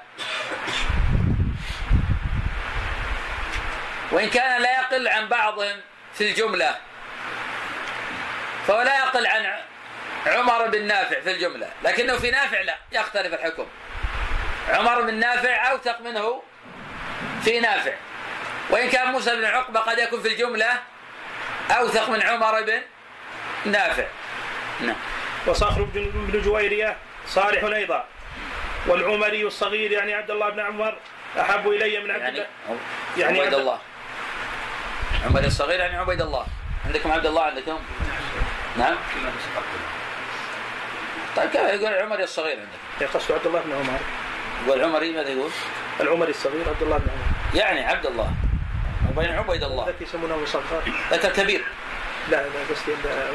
وإن 4.13 4.31
كان 4.31 4.63
لا 4.63 4.81
يقل 4.81 5.09
عن 5.09 5.29
بعضهم 5.29 5.81
في 6.15 6.31
الجملة 6.31 6.77
فهو 8.67 8.83
لا 8.83 8.99
يقل 8.99 9.27
عن 9.27 9.47
عمر 10.27 10.67
بن 10.67 10.87
نافع 10.87 11.21
في 11.21 11.31
الجملة 11.31 11.69
لكنه 11.83 12.19
في 12.19 12.31
نافع 12.31 12.61
لا 12.61 12.79
يختلف 12.93 13.35
الحكم. 13.35 13.67
عمر 14.69 15.01
بن 15.01 15.15
نافع 15.15 15.71
أوثق 15.71 16.01
منه 16.01 16.43
في 17.45 17.61
نافع. 17.61 17.93
وإن 18.71 18.91
كان 18.91 19.13
موسى 19.13 19.37
بن 19.37 19.45
عقبة 19.45 19.81
قد 19.81 19.99
يكون 19.99 20.23
في 20.23 20.29
الجملة 20.29 20.81
أوثق 21.71 22.11
من 22.11 22.23
عمر 22.23 22.63
بن 22.63 22.83
نافع. 23.65 24.07
نعم. 24.81 24.97
وصخر 25.47 25.83
بن 25.83 26.41
جويرية 26.45 26.97
صالح 27.27 27.65
أيضا 27.65 28.05
والعمري 28.87 29.47
الصغير 29.47 29.93
يعني 29.93 30.15
عبد 30.15 30.31
الله 30.31 30.51
بن 30.51 30.61
عمر 30.61 30.95
أحب 31.41 31.69
إلي 31.69 32.01
من 32.01 32.11
عبد 32.11 32.23
يعني 32.23 32.39
الله. 32.39 32.47
يعني 33.17 33.39
عبيد 33.41 33.55
عبد- 33.55 33.61
الله. 33.61 33.79
عمر 35.27 35.45
الصغير 35.45 35.81
يعني 35.81 35.97
عبيد 35.97 36.23
الله. 36.23 36.47
عندكم 36.87 37.13
عبد 37.13 37.27
الله 37.27 37.43
عندكم؟ 37.43 37.79
نعم. 38.79 38.97
طيب 41.37 41.51
كيف 41.51 41.61
يقول 41.63 41.95
عمر 41.95 42.21
الصغير 42.21 42.59
عندك؟ 42.59 43.15
قصد 43.15 43.33
عبد 43.33 43.47
الله 43.47 43.61
بن 43.61 43.73
عمر. 43.73 43.99
يقول 44.67 44.85
عمري 44.85 45.13
ماذا 45.13 45.29
يقول؟ 45.29 45.51
العمري 46.01 46.31
الصغير 46.31 46.69
عبد 46.69 46.83
الله 46.83 46.99
بن 46.99 47.09
عمر. 47.11 47.59
يعني 47.61 47.85
عبد 47.87 48.07
الله. 48.07 48.31
وبين 49.11 49.31
عبيد 49.39 49.63
الله. 49.65 49.87
ذاك 49.87 50.01
يسمونه 50.01 50.37
مصغر. 50.37 50.83
ذاك 51.11 51.25
الكبير 51.25 51.65
لا 52.31 52.37
لا 52.37 52.49
قصدي 52.71 52.93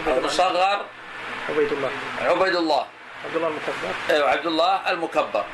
المصغر 0.07 0.85
عبيد 1.49 1.71
الله. 1.71 1.89
عبيد 2.21 2.55
الله. 2.55 2.85
عبد 3.27 3.35
الله 3.35 3.47
المكبر. 3.47 3.93
أيوه 4.09 4.29
عبد 4.29 4.45
الله 4.45 4.91
المكبر. 4.91 5.45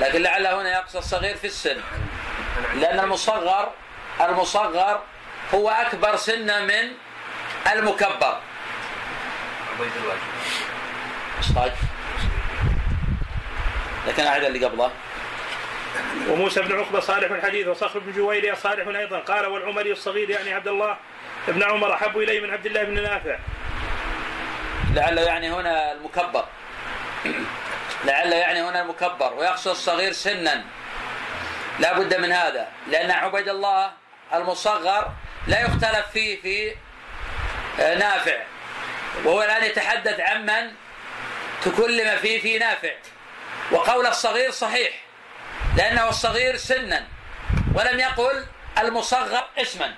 لكن 0.00 0.22
لعل 0.22 0.46
هنا 0.46 0.70
يقصد 0.70 0.96
الصغير 0.96 1.36
في 1.36 1.46
السن. 1.46 1.76
لأن 2.74 3.00
المصغر 3.00 3.72
المصغر 4.20 5.02
هو 5.54 5.70
أكبر 5.70 6.16
سنا 6.16 6.60
من 6.60 6.92
المكبر. 7.72 8.36
عبيد 9.72 9.92
الله 10.02 10.14
إيش 11.38 11.52
طيب؟ 11.52 11.72
لكن 14.08 14.26
اعد 14.26 14.44
اللي 14.44 14.64
قبله. 14.64 14.90
وموسى 16.28 16.62
بن 16.62 16.78
عقبة 16.78 17.00
صالح 17.00 17.30
الحديث 17.30 17.66
وصخر 17.66 17.98
بن 17.98 18.12
جويريه 18.12 18.54
صالح 18.54 18.98
أيضا. 18.98 19.18
قال 19.18 19.46
والعمري 19.46 19.92
الصغير 19.92 20.30
يعني 20.30 20.54
عبد 20.54 20.68
الله 20.68 20.96
بن 21.48 21.62
عمر 21.62 21.94
أحب 21.94 22.18
الي 22.18 22.40
من 22.40 22.50
عبد 22.50 22.66
الله 22.66 22.82
بن 22.82 23.02
نافع. 23.02 23.38
لعله 24.94 25.22
يعني 25.22 25.50
هنا 25.50 25.92
المكبر. 25.92 26.44
لعل 28.04 28.32
يعني 28.32 28.62
هنا 28.62 28.82
المكبر 28.82 29.34
ويقصد 29.34 29.70
الصغير 29.70 30.12
سنا. 30.12 30.64
لا 31.78 31.98
بد 31.98 32.14
من 32.14 32.32
هذا 32.32 32.68
لأن 32.86 33.10
عبيد 33.10 33.48
الله 33.48 33.92
المصغر 34.34 35.12
لا 35.46 35.60
يختلف 35.60 36.06
فيه 36.12 36.40
في 36.42 36.74
آه، 37.80 37.94
نافع. 37.94 38.36
وهو 39.24 39.42
الآن 39.42 39.64
يتحدث 39.64 40.20
عمن 40.20 40.72
تكلم 41.64 42.16
فيه 42.16 42.40
في 42.40 42.58
نافع. 42.58 42.92
وقول 43.70 44.06
الصغير 44.06 44.50
صحيح 44.50 44.90
لأنه 45.76 46.08
الصغير 46.08 46.56
سنا. 46.56 47.06
ولم 47.74 48.00
يقل 48.00 48.46
المصغر 48.78 49.48
اسما. 49.58 49.94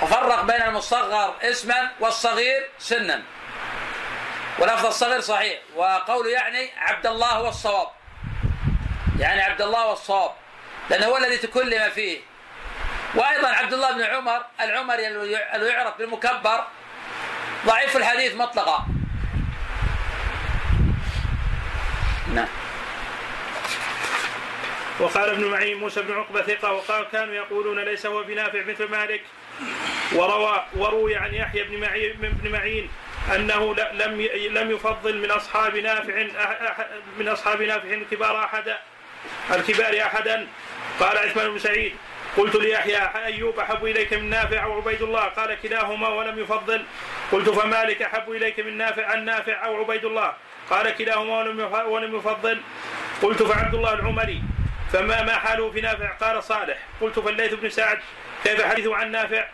ففرق 0.00 0.42
بين 0.42 0.62
المصغر 0.62 1.34
اسما 1.42 1.90
والصغير 2.00 2.68
سنا. 2.78 3.22
ولفظ 4.60 4.86
الصغير 4.86 5.20
صحيح 5.20 5.58
وقوله 5.76 6.30
يعني 6.30 6.70
عبد 6.76 7.06
الله 7.06 7.26
هو 7.26 7.48
الصواب 7.48 7.88
يعني 9.18 9.42
عبد 9.42 9.62
الله 9.62 9.78
هو 9.78 9.92
الصواب 9.92 10.30
لأنه 10.90 11.06
هو 11.06 11.16
الذي 11.16 11.36
تكلم 11.36 11.90
فيه. 11.90 12.20
وأيضا 13.14 13.48
عبد 13.48 13.72
الله 13.72 13.92
بن 13.92 14.02
عمر 14.02 14.44
العمري 14.60 15.08
الذي 15.08 15.68
يعرف 15.68 15.98
بالمكبر 15.98 16.64
ضعيف 17.66 17.96
الحديث 17.96 18.34
مطلقا. 18.34 18.86
نعم. 22.34 22.48
وقال 25.00 25.30
ابن 25.30 25.44
معين 25.44 25.76
موسى 25.76 26.02
بن 26.02 26.14
عقبة 26.14 26.42
ثقة 26.42 26.72
وقال 26.72 27.08
كانوا 27.12 27.34
يقولون 27.34 27.78
ليس 27.78 28.06
هو 28.06 28.22
بنافع 28.22 28.62
مثل 28.64 28.88
مالك. 28.88 29.22
وروى 30.12 30.64
وروي 30.76 31.16
عن 31.16 31.34
يحيى 31.34 31.62
بن 31.62 31.80
معين 31.80 32.12
بن 32.12 32.52
معين 32.52 32.90
أنه 33.34 33.74
ل- 33.74 33.98
لم 33.98 34.20
لم 34.58 34.70
يفضل 34.70 35.18
من 35.18 35.30
أصحاب 35.30 35.76
نافع 35.76 36.26
من 37.18 37.28
أصحاب 37.28 37.62
نافع 37.62 37.88
الكبار 37.88 38.44
احدا 38.44 38.78
الكبار 39.50 40.02
أحدا. 40.02 40.46
قال 41.00 41.18
عثمان 41.18 41.50
بن 41.50 41.58
سعيد 41.58 41.92
قلت 42.36 42.56
ليحيى 42.56 43.10
أيوب 43.24 43.58
أحب 43.58 43.84
إليك 43.84 44.12
من 44.12 44.30
نافع 44.30 44.64
أو 44.64 44.76
عبيد 44.76 45.02
الله؟ 45.02 45.20
قال 45.20 45.60
كلاهما 45.62 46.08
ولم 46.08 46.38
يفضل. 46.38 46.84
قلت 47.32 47.50
فمالك 47.50 48.02
أحب 48.02 48.30
إليك 48.30 48.60
من 48.60 48.76
نافع 48.76 49.06
عن 49.06 49.24
نافع 49.24 49.66
أو 49.66 49.76
عبيد 49.80 50.04
الله؟ 50.04 50.32
قال 50.70 50.96
كلاهما 50.96 51.38
ولم 51.82 52.16
يفضل. 52.16 52.60
قلت 53.22 53.42
فعبد 53.42 53.74
الله 53.74 53.92
العمري. 53.92 54.42
فما 54.92 55.22
ما 55.22 55.36
حاله 55.36 55.70
في 55.70 55.80
نافع؟ 55.80 56.08
قال 56.08 56.44
صالح. 56.44 56.78
قلت 57.00 57.18
فالليث 57.18 57.54
بن 57.54 57.70
سعد 57.70 57.98
كيف 58.44 58.62
حديثه 58.62 58.96
عن 58.96 59.10
نافع؟ 59.10 59.46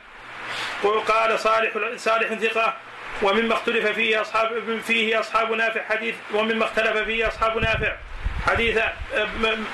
قال 1.08 1.38
صالح 1.38 1.72
صالح 1.96 2.34
ثقة. 2.34 2.76
ومما 3.22 3.54
اختلف 3.54 3.86
فيه 3.86 4.20
أصحاب 4.20 4.80
فيه 4.86 5.20
أصحاب 5.20 5.52
نافع 5.52 5.84
حديث 5.84 6.14
ومما 6.34 6.64
اختلف 6.64 6.96
فيه 6.96 7.28
أصحاب 7.28 7.58
نافع 7.58 7.96
حديث 8.46 8.78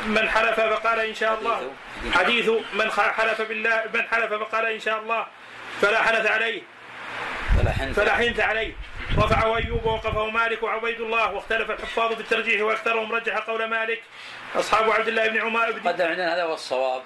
من 0.06 0.30
حلف 0.30 0.60
فقال 0.60 1.00
إن 1.00 1.14
شاء 1.14 1.38
الله. 1.38 1.70
حديث 2.12 2.50
من 2.72 2.90
حلف 2.90 3.40
بالله 3.42 3.84
من 3.94 4.02
حلف 4.02 4.32
فقال 4.32 4.66
إن 4.66 4.80
شاء 4.80 4.98
الله. 4.98 5.26
فلا 5.80 6.02
حنث 6.02 6.26
عليه. 6.26 6.62
فلا 7.58 7.72
حنث 7.72 7.96
فلا 7.96 8.14
حنث 8.14 8.40
عليه. 8.40 8.72
رفعه 9.18 9.56
أيوب 9.56 9.84
ووقفه 9.84 10.30
مالك 10.30 10.62
وعبيد 10.62 11.00
الله 11.00 11.32
واختلف 11.32 11.70
الحفاظ 11.70 12.12
في 12.12 12.20
الترجيح 12.20 12.62
وأكثرهم 12.62 13.12
رجح 13.12 13.36
قول 13.36 13.64
مالك. 13.64 14.02
أصحاب 14.56 14.90
عبد 14.90 15.08
الله 15.08 15.28
بن 15.28 15.40
عمر 15.40 15.72
بن 15.72 15.88
قدم 15.88 16.06
عندنا 16.06 16.34
هذا 16.34 16.42
هو 16.42 16.54
الصواب. 16.54 17.02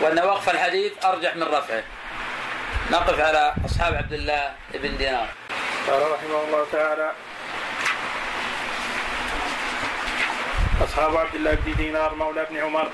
وأن 0.00 0.18
وقف 0.18 0.50
الحديث 0.50 1.04
أرجح 1.04 1.36
من 1.36 1.42
رفعه. 1.42 1.82
نقف 2.90 3.20
على 3.20 3.54
أصحاب 3.66 3.94
عبد 3.94 4.12
الله 4.12 4.52
بن 4.74 4.96
دينار. 4.96 5.28
قال 5.88 6.02
رحمه 6.12 6.44
الله 6.44 6.66
تعالى 6.72 7.12
أصحاب 10.84 11.16
عبد 11.16 11.34
الله 11.34 11.54
بن 11.54 11.74
دينار 11.74 12.14
مولى 12.14 12.46
بن 12.50 12.56
عمر. 12.56 12.90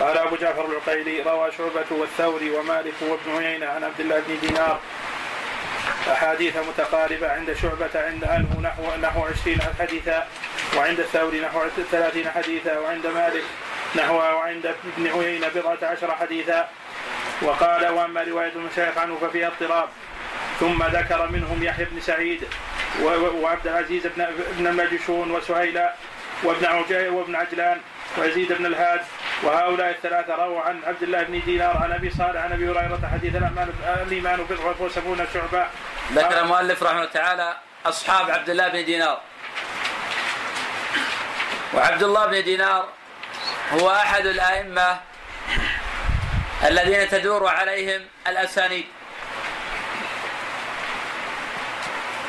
قال 0.00 0.18
أبو 0.18 0.36
جعفر 0.36 0.64
العقيلي 0.64 1.22
روى 1.22 1.52
شعبة 1.58 1.90
والثوري 1.90 2.50
ومالك 2.50 2.94
وابن 3.00 3.44
عيينة 3.44 3.66
عن 3.66 3.84
عبد 3.84 4.00
الله 4.00 4.22
بن 4.28 4.48
دينار. 4.48 4.80
أحاديث 6.12 6.56
متقاربة 6.56 7.32
عند 7.32 7.56
شعبة 7.62 7.90
عند 7.94 8.24
عنه 8.24 8.60
نحو 8.62 8.82
نحو 9.02 9.24
20 9.24 9.58
حديثا 9.78 10.26
وعند 10.76 11.00
الثوري 11.00 11.40
نحو 11.40 11.60
30 11.92 12.28
حديثا 12.30 12.78
وعند 12.78 13.06
مالك 13.06 13.44
نحو 13.96 14.14
وعند 14.14 14.66
ابن 14.66 15.06
عيينة 15.06 15.48
بضعة 15.48 15.78
عشر 15.82 16.14
حديثا. 16.14 16.68
وقال 17.42 17.88
وأما 17.88 18.22
رواية 18.22 18.52
المشايخ 18.52 18.98
عنه 18.98 19.18
ففيها 19.20 19.48
اضطراب. 19.48 19.88
ثم 20.60 20.82
ذكر 20.82 21.26
منهم 21.26 21.62
يحيى 21.62 21.84
بن 21.84 22.00
سعيد 22.00 22.44
وعبد 23.42 23.66
العزيز 23.66 24.06
بن 24.06 24.22
ابن 24.22 24.66
المجشون 24.66 25.30
وسهيلا 25.30 25.94
وابن 26.44 26.66
وابن 27.08 27.36
عجلان 27.36 27.80
ويزيد 28.18 28.52
بن 28.52 28.66
الهاد. 28.66 29.00
وهؤلاء 29.42 29.90
الثلاثة 29.90 30.34
رووا 30.34 30.60
عن 30.60 30.80
عبد 30.86 31.02
الله 31.02 31.22
بن 31.22 31.40
دينار 31.44 31.76
عن 31.76 31.92
أبي 31.92 32.10
صالح 32.10 32.40
عن 32.42 32.52
أبي 32.52 32.68
هريرة 32.68 33.10
حديث 33.12 33.34
الإيمان 34.06 34.46
بضعة 34.50 34.74
وسبعون 34.80 35.26
شعبة. 35.34 35.66
ذكر 36.12 36.40
المؤلف 36.40 36.82
رحمه 36.82 36.98
الله 36.98 37.10
تعالى 37.10 37.56
أصحاب 37.86 38.30
عبد 38.30 38.50
الله 38.50 38.68
بن 38.68 38.84
دينار. 38.84 39.20
وعبد 41.74 42.02
الله 42.02 42.26
بن 42.26 42.44
دينار 42.44 42.88
هو 43.72 43.90
أحد 43.90 44.26
الأئمة 44.26 45.00
الذين 46.64 47.08
تدور 47.08 47.48
عليهم 47.48 48.06
الأسانيد. 48.26 48.86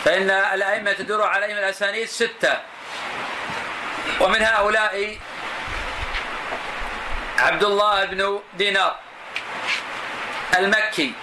فإن 0.05 0.29
الأئمة 0.29 0.91
تدور 0.91 1.23
عليهم 1.23 1.57
الأسانيد 1.57 2.07
ستة. 2.07 2.57
ومن 4.19 4.41
هؤلاء 4.41 5.17
عبد 7.39 7.63
الله 7.63 8.05
بن 8.05 8.39
دينار 8.53 8.95
المكي. 10.57 11.13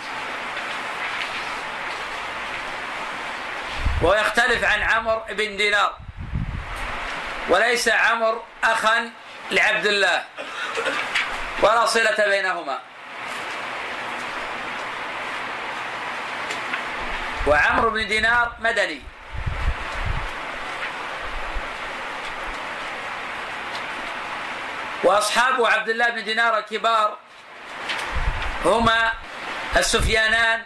ويختلف 4.02 4.64
عن 4.64 4.82
عمرو 4.82 5.22
بن 5.28 5.56
دينار. 5.56 5.98
وليس 7.48 7.88
عمرو 7.88 8.42
أخا 8.64 9.10
لعبد 9.50 9.86
الله. 9.86 10.24
ولا 11.62 11.86
صلة 11.86 12.26
بينهما. 12.26 12.89
وعمرو 17.46 17.90
بن 17.90 18.08
دينار 18.08 18.52
مدني. 18.60 19.02
وأصحاب 25.04 25.64
عبد 25.64 25.88
الله 25.88 26.10
بن 26.10 26.24
دينار 26.24 26.58
الكبار 26.58 27.18
هما 28.64 29.12
السفيانان 29.76 30.62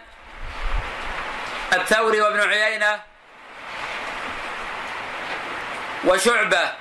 الثوري 1.73 2.21
وابن 2.21 2.39
عيينة 2.39 3.01
وشعبة. 6.05 6.71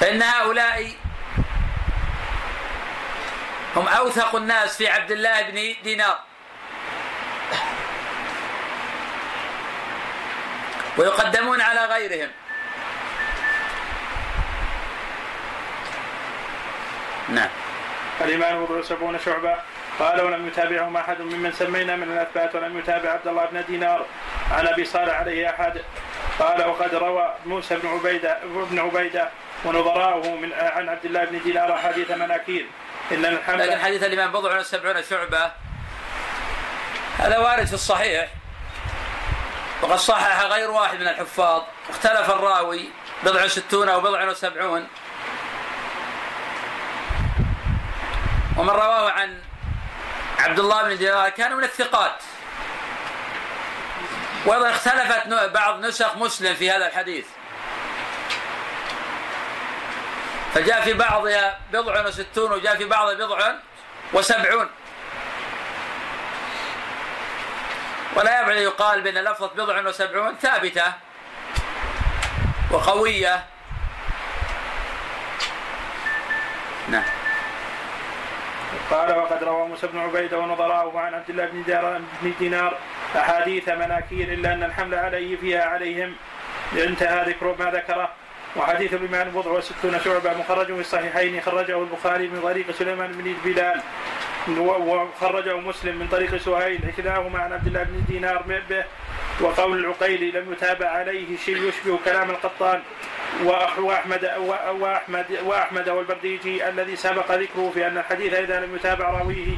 فإن 0.00 0.22
هؤلاء 0.22 1.03
هم 3.76 3.88
أوثق 3.88 4.36
الناس 4.36 4.76
في 4.76 4.88
عبد 4.88 5.10
الله 5.10 5.42
بن 5.42 5.74
دينار. 5.84 6.18
ويقدمون 10.96 11.60
على 11.60 11.84
غيرهم. 11.84 12.30
نعم. 17.28 17.48
الإمام 18.20 18.64
بضع 18.64 18.82
سبعون 18.82 19.18
شعبة. 19.24 19.56
قال 19.98 20.20
ولم 20.20 20.48
يتابعهم 20.48 20.96
أحد 20.96 21.20
ممن 21.20 21.52
سمينا 21.52 21.96
من 21.96 22.12
الأثبات 22.12 22.54
ولم 22.54 22.78
يتابع 22.78 23.10
عبد 23.10 23.28
الله 23.28 23.46
بن 23.46 23.64
دينار. 23.68 24.06
عن 24.50 24.66
أبي 24.66 24.84
صالح 24.84 25.14
عليه 25.14 25.50
أحد. 25.50 25.82
قال 26.38 26.68
وقد 26.68 26.94
روى 26.94 27.34
موسى 27.46 27.76
بن 27.76 27.88
عبيدة 27.88 28.38
بن 28.44 28.78
عبيدة 28.78 29.28
ونظراؤه 29.64 30.34
من 30.34 30.52
عن 30.52 30.88
عبد 30.88 31.04
الله 31.04 31.24
بن 31.24 31.40
دينار 31.42 31.74
أحاديث 31.74 32.10
مناكير. 32.10 32.66
إن 33.12 33.24
الحمد 33.24 33.60
لكن 33.60 33.78
حديث 33.78 34.02
الإمام 34.02 34.32
بضع 34.32 34.58
وسبعون 34.58 35.02
شعبة. 35.10 35.52
هذا 37.18 37.38
وارد 37.38 37.66
في 37.66 37.72
الصحيح. 37.72 38.28
وقد 39.82 39.96
صحح 39.96 40.40
غير 40.42 40.70
واحد 40.70 41.00
من 41.00 41.08
الحفاظ. 41.08 41.62
اختلف 41.90 42.30
الراوي 42.30 42.88
بضع 43.22 43.46
ستون 43.46 43.88
أو 43.88 44.00
بضع 44.00 44.24
وسبعون. 44.24 44.88
ومن 48.56 48.70
رواه 48.70 49.10
عن 49.10 49.40
عبد 50.38 50.58
الله 50.58 50.82
بن 50.82 50.96
دينار 50.96 51.28
كان 51.28 51.56
من 51.56 51.64
الثقات. 51.64 52.16
وأيضا 54.46 54.70
اختلفت 54.70 55.26
بعض 55.28 55.80
نسخ 55.80 56.16
مسلم 56.16 56.54
في 56.54 56.70
هذا 56.70 56.86
الحديث. 56.86 57.26
فجاء 60.54 60.80
في 60.80 60.92
بعضها 60.92 61.58
بضع 61.72 62.06
وستون 62.06 62.52
وجاء 62.52 62.76
في 62.76 62.84
بعضها 62.84 63.14
بضع 63.14 63.52
وسبعون. 64.12 64.68
ولا 68.16 68.42
يبعد 68.42 68.56
يقال 68.56 69.00
بأن 69.00 69.14
لفظة 69.14 69.46
بضع 69.46 69.88
وسبعون 69.88 70.34
ثابتة 70.34 70.92
وقوية. 72.70 73.44
نعم. 76.88 77.04
قال 78.90 79.16
وقد 79.16 79.44
روى 79.44 79.68
موسى 79.68 79.86
بن 79.86 79.98
عبيده 79.98 80.38
ونظراؤه 80.38 81.00
عن 81.00 81.14
عبد 81.14 81.30
الله 81.30 81.46
بن 82.22 82.34
دينار 82.38 82.78
أحاديث 83.16 83.68
مناكير 83.68 84.32
إلا 84.32 84.52
أن 84.52 84.62
الحمل 84.62 84.94
عليه 84.94 85.36
فيها 85.36 85.64
عليهم. 85.64 86.16
انتهى 86.72 87.30
ذكر 87.30 87.54
ما 87.58 87.70
ذكره. 87.70 88.23
وحديث 88.56 88.94
الإمام 88.94 89.30
بضع 89.30 89.50
وستون 89.50 90.00
شعبة 90.04 90.34
مخرج 90.34 90.66
في 90.66 90.80
الصحيحين 90.80 91.40
خرجه 91.40 91.78
البخاري 91.82 92.28
من 92.28 92.40
طريق 92.42 92.70
سليمان 92.70 93.12
بن 93.12 93.34
بلال 93.44 93.80
وخرجه 94.58 95.56
مسلم 95.56 95.96
من 95.96 96.08
طريق 96.08 96.36
سهيل 96.36 96.80
كلاهما 96.96 97.38
عن 97.38 97.52
عبد 97.52 97.66
الله 97.66 97.82
بن 97.82 98.04
دينار 98.08 98.42
به 98.68 98.84
وقول 99.40 99.78
العقيلي 99.78 100.30
لم 100.30 100.52
يتابع 100.52 100.86
عليه 100.86 101.36
شيء 101.36 101.56
يشبه 101.56 101.98
كلام 102.04 102.30
القطان 102.30 102.82
واحمد 103.78 104.30
واحمد 104.80 105.26
وأحمد 105.44 105.88
والبرديجي 105.88 106.68
الذي 106.68 106.96
سبق 106.96 107.32
ذكره 107.32 107.70
في 107.74 107.86
أن 107.86 107.98
الحديث 107.98 108.32
اذا 108.34 108.60
لم 108.60 108.76
يتابع 108.76 109.10
راويه 109.10 109.56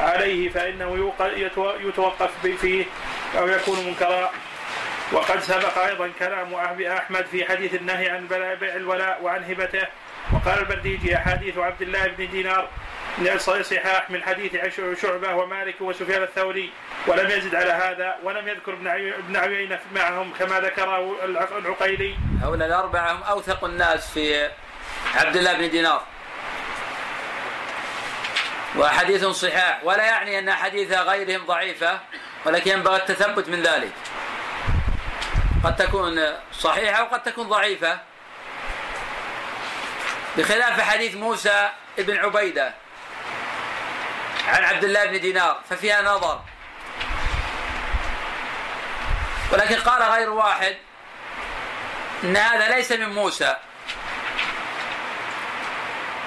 عليه 0.00 0.48
فإنه 0.48 1.12
يتوقف 1.80 2.30
فيه 2.60 2.84
أو 3.38 3.48
يكون 3.48 3.86
منكرا. 3.86 4.30
وقد 5.12 5.40
سبق 5.40 5.78
أيضا 5.78 6.10
كلام 6.18 6.54
أحمد 6.54 7.26
في 7.26 7.44
حديث 7.44 7.74
النهي 7.74 8.08
عن 8.08 8.26
بيع 8.60 8.76
الولاء 8.76 9.22
وعن 9.22 9.44
هبته 9.44 9.86
وقال 10.32 10.58
البرديجي 10.58 11.16
أحاديث 11.16 11.58
عبد 11.58 11.82
الله 11.82 12.06
بن 12.06 12.30
دينار 12.30 12.68
صحاح 13.62 14.10
من 14.10 14.22
حديث 14.22 14.52
شعبة 15.02 15.34
ومالك 15.34 15.80
وسفيان 15.80 16.22
الثوري 16.22 16.70
ولم 17.06 17.30
يزد 17.30 17.54
على 17.54 17.72
هذا 17.72 18.16
ولم 18.22 18.48
يذكر 18.48 18.72
ابن 18.72 19.36
عيينة 19.36 19.78
معهم 19.94 20.32
كما 20.38 20.60
ذكره 20.60 21.24
العقيلي. 21.58 22.14
هؤلاء 22.42 22.68
الأربعة 22.68 23.12
هم 23.12 23.22
أوثق 23.22 23.64
الناس 23.64 24.10
في 24.10 24.50
عبد 25.14 25.36
الله 25.36 25.52
بن 25.52 25.70
دينار. 25.70 26.02
وحديث 28.78 29.24
صحاح 29.24 29.80
ولا 29.84 30.04
يعني 30.04 30.38
أن 30.38 30.52
حديث 30.52 30.92
غيرهم 30.92 31.46
ضعيفة 31.46 32.00
ولكن 32.46 32.70
ينبغي 32.70 32.96
التثبت 32.96 33.48
من 33.48 33.62
ذلك. 33.62 33.92
قد 35.64 35.76
تكون 35.76 36.36
صحيحة 36.52 37.02
وقد 37.02 37.22
تكون 37.22 37.48
ضعيفة. 37.48 37.98
بخلاف 40.36 40.80
حديث 40.80 41.14
موسى 41.14 41.70
بن 41.98 42.16
عبيدة 42.16 42.74
عن 44.48 44.64
عبد 44.64 44.84
الله 44.84 45.04
بن 45.04 45.20
دينار 45.20 45.60
ففيها 45.70 46.02
نظر 46.02 46.40
ولكن 49.52 49.76
قال 49.76 50.02
غير 50.02 50.30
واحد 50.30 50.76
إن 52.24 52.36
هذا 52.36 52.76
ليس 52.76 52.92
من 52.92 53.08
موسى 53.08 53.56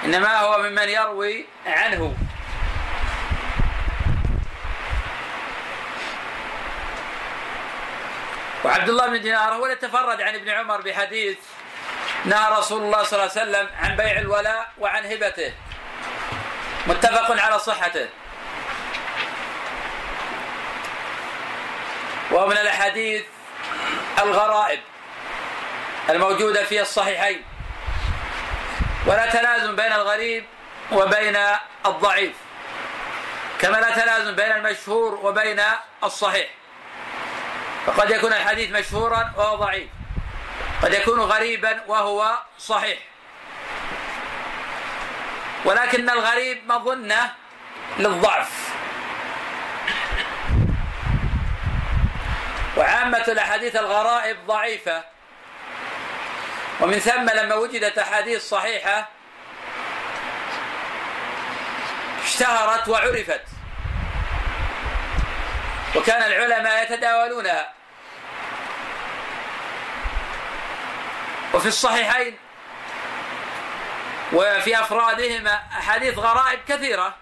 إنما 0.04 0.40
هو 0.40 0.58
ممن 0.58 0.88
يروي 0.88 1.46
عنه 1.66 2.16
وعبد 8.66 8.88
الله 8.88 9.06
بن 9.06 9.20
دينار 9.20 9.54
هو 9.54 9.66
الذي 9.66 9.76
تفرد 9.76 10.20
عن 10.20 10.34
ابن 10.34 10.48
عمر 10.48 10.80
بحديث 10.80 11.38
نهى 12.24 12.58
رسول 12.58 12.82
الله 12.82 13.02
صلى 13.02 13.18
الله 13.18 13.32
عليه 13.32 13.42
وسلم 13.42 13.68
عن 13.82 13.96
بيع 13.96 14.18
الولاء 14.18 14.72
وعن 14.78 15.06
هبته. 15.06 15.52
متفق 16.86 17.40
على 17.40 17.58
صحته. 17.58 18.08
وهو 22.30 22.46
من 22.46 22.58
الأحاديث 22.58 23.24
الغرائب 24.18 24.80
الموجودة 26.10 26.64
في 26.64 26.80
الصحيحين. 26.80 27.44
ولا 29.06 29.30
تلازم 29.30 29.76
بين 29.76 29.92
الغريب 29.92 30.44
وبين 30.92 31.38
الضعيف. 31.86 32.34
كما 33.60 33.76
لا 33.76 33.90
تلازم 33.90 34.34
بين 34.36 34.52
المشهور 34.52 35.14
وبين 35.14 35.62
الصحيح. 36.04 36.48
فقد 37.86 38.10
يكون 38.10 38.32
الحديث 38.32 38.70
مشهورا 38.70 39.32
وهو 39.36 39.56
ضعيف. 39.56 39.88
قد 40.82 40.94
يكون 40.94 41.20
غريبا 41.20 41.82
وهو 41.86 42.38
صحيح. 42.58 42.98
ولكن 45.64 46.10
الغريب 46.10 46.66
مظنة 46.66 47.32
للضعف. 47.98 48.50
وعامة 52.76 53.24
الأحاديث 53.28 53.76
الغرائب 53.76 54.36
ضعيفة. 54.46 55.04
ومن 56.80 56.98
ثم 56.98 57.30
لما 57.30 57.54
وجدت 57.54 57.98
أحاديث 57.98 58.48
صحيحة 58.48 59.08
اشتهرت 62.24 62.88
وعرفت. 62.88 63.44
وكان 65.96 66.22
العلماء 66.22 66.82
يتداولونها. 66.82 67.75
وفي 71.56 71.68
الصحيحين 71.68 72.38
وفي 74.32 74.80
أفرادهما 74.80 75.62
أحاديث 75.78 76.18
غرائب 76.18 76.60
كثيرة. 76.68 77.14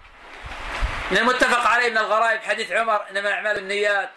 من 1.11 1.19
المتفق 1.19 1.67
عليه 1.67 1.91
من 1.91 1.99
الغرائب 1.99 2.43
حديث 2.43 2.73
عمر 2.73 3.03
إنما 3.11 3.29
الأعمال 3.29 3.59
النيات. 3.59 4.11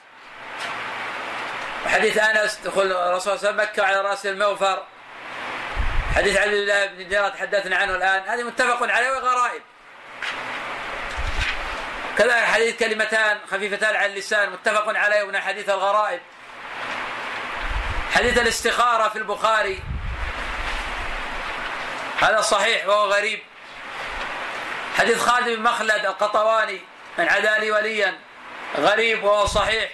وحديث 1.85 2.17
أنس 2.17 2.59
دخول 2.65 2.91
الرسول 2.91 3.39
صلى 3.39 3.49
الله 3.49 3.61
عليه 3.61 3.63
وسلم 3.63 3.71
مكة 3.71 3.85
على 3.85 4.01
رأس 4.09 4.25
الموفر. 4.25 4.83
حديث 6.15 6.37
عبد 6.37 6.53
الله 6.53 6.85
بن 6.85 7.07
دينار 7.07 7.29
تحدثنا 7.29 7.77
عنه 7.77 7.95
الآن. 7.95 8.23
هذه 8.27 8.43
متفق 8.43 8.91
عليه 8.91 9.11
وغرائب 9.11 9.61
كذلك 12.17 12.43
حديث 12.43 12.75
كلمتان 12.79 13.39
خفيفتان 13.51 13.95
على 13.95 14.05
اللسان 14.05 14.49
متفق 14.49 14.97
عليه 14.97 15.23
من 15.23 15.39
حديث 15.39 15.69
الغرائب. 15.69 16.21
حديث 18.15 18.37
الاستخارة 18.37 19.09
في 19.09 19.17
البخاري. 19.17 19.83
هذا 22.21 22.41
صحيح 22.41 22.87
وهو 22.87 23.13
غريب. 23.13 23.39
حديث 24.97 25.21
خالد 25.21 25.49
بن 25.49 25.63
مخلد 25.63 26.05
القطواني 26.05 26.81
من 27.17 27.29
عدا 27.29 27.57
لي 27.57 27.71
وليا. 27.71 28.19
غريب 28.77 29.23
وهو 29.23 29.45
صحيح. 29.45 29.91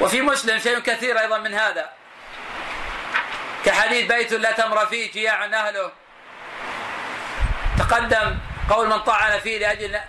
وفي 0.00 0.20
مسلم 0.20 0.58
شيء 0.58 0.78
كثير 0.78 1.20
أيضا 1.20 1.38
من 1.38 1.54
هذا. 1.54 1.90
كحديث 3.64 4.12
بيت 4.12 4.32
لا 4.32 4.52
تمر 4.52 4.86
فيه 4.86 5.12
جياع 5.12 5.44
أهله. 5.44 5.92
تقدم 7.78 8.38
قول 8.70 8.88
من 8.88 8.98
طعن 8.98 9.38
فيه 9.38 9.58
لأجل 9.58 10.00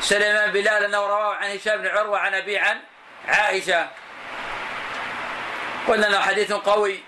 سليمان 0.00 0.52
بلال 0.52 0.84
أنه 0.84 0.98
رواه 0.98 1.34
عن 1.34 1.50
هشام 1.50 1.82
بن 1.82 1.88
عروة 1.88 2.18
عن 2.18 2.34
أبي 2.34 2.58
عن 2.58 2.80
عائشة. 3.28 3.88
قلنا 5.88 6.08
أنه 6.08 6.20
حديث 6.20 6.52
قوي. 6.52 7.00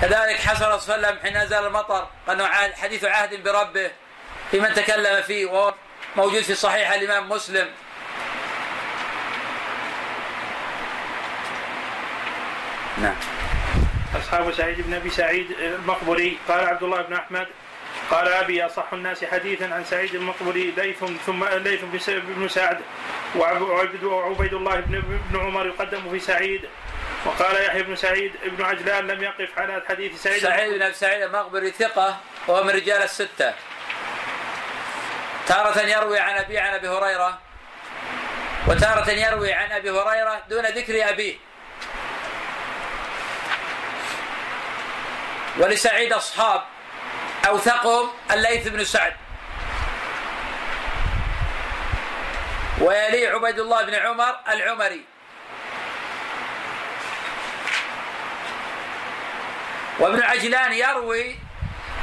كذلك 0.00 0.40
حصل 0.40 0.80
صلى 0.80 0.94
الله 0.94 1.06
عليه 1.06 1.16
وسلم 1.16 1.18
حين 1.22 1.42
نزل 1.42 1.66
المطر 1.66 2.06
أنه 2.30 2.46
حديث 2.82 3.04
عهد 3.04 3.44
بربه 3.44 3.90
في 4.50 4.60
من 4.60 4.74
تكلم 4.74 5.22
فيه 5.22 5.46
وهو 5.46 5.74
موجود 6.16 6.42
في 6.42 6.54
صحيح 6.54 6.92
الإمام 6.92 7.28
مسلم. 7.28 7.68
نعم. 12.98 13.16
أصحاب 14.16 14.52
سعيد 14.52 14.80
بن 14.80 14.94
أبي 14.94 15.10
سعيد 15.10 15.50
المقبري 15.50 16.38
قال 16.48 16.64
عبد 16.64 16.82
الله 16.82 17.02
بن 17.02 17.14
أحمد 17.14 17.46
قال 18.10 18.28
أبي 18.28 18.66
أصح 18.66 18.92
الناس 18.92 19.24
حديثا 19.24 19.64
عن 19.64 19.84
سعيد 19.84 20.14
المقبري 20.14 20.70
ليث 20.76 21.04
ثم 21.26 21.44
ليث 21.44 21.80
بن 22.08 22.48
سعد 22.48 22.80
وعبيد 23.36 24.54
الله 24.54 24.80
بن 25.30 25.40
عمر 25.40 25.66
يقدم 25.66 26.10
في 26.10 26.20
سعيد. 26.20 26.68
وقال 27.26 27.64
يحيى 27.64 27.82
بن 27.82 27.96
سعيد 27.96 28.32
بن 28.44 28.64
عجلان 28.64 29.06
لم 29.06 29.22
يقف 29.22 29.58
على 29.58 29.82
حديث 29.88 30.22
سعيد 30.22 30.42
سعيد 30.42 30.74
بن 30.74 30.82
أبي 30.82 30.94
سعيد 30.94 31.22
المقبري 31.22 31.70
ثقة 31.70 32.20
وهو 32.46 32.64
من 32.64 32.70
رجال 32.70 33.02
الستة. 33.02 33.54
تارة 35.46 35.80
يروي 35.80 36.18
عن 36.18 36.36
أبي 36.36 36.58
عن 36.58 36.74
أبي 36.74 36.88
هريرة 36.88 37.38
وتارة 38.68 39.10
يروي 39.10 39.52
عن 39.52 39.72
أبي 39.72 39.90
هريرة 39.90 40.42
دون 40.48 40.66
ذكر 40.66 41.08
أبيه. 41.08 41.36
ولسعيد 45.58 46.12
أصحاب 46.12 46.62
اوثقهم 47.48 48.10
الليث 48.30 48.68
بن 48.68 48.84
سعد. 48.84 49.14
ويلي 52.80 53.26
عبيد 53.26 53.58
الله 53.58 53.82
بن 53.82 53.94
عمر 53.94 54.36
العمري. 54.48 55.09
وابن 59.98 60.22
عجلان 60.22 60.72
يروي 60.72 61.38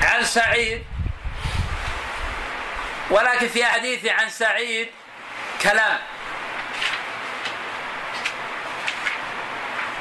عن 0.02 0.24
سعيد 0.24 0.86
ولكن 3.10 3.48
في 3.48 3.66
حديثه 3.66 4.12
عن 4.12 4.30
سعيد 4.30 4.90
كلام. 5.62 6.00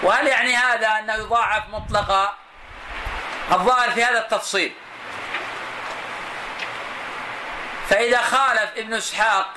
وهل 0.02 0.26
يعني 0.26 0.56
هذا 0.56 0.88
أنه 0.88 1.14
يضاعف 1.14 1.68
مطلقا؟ 1.68 2.34
الظاهر 3.52 3.90
في 3.90 4.04
هذا 4.04 4.18
التفصيل. 4.18 4.72
فإذا 7.88 8.22
خالف 8.22 8.70
ابن 8.76 8.94
إسحاق 8.94 9.54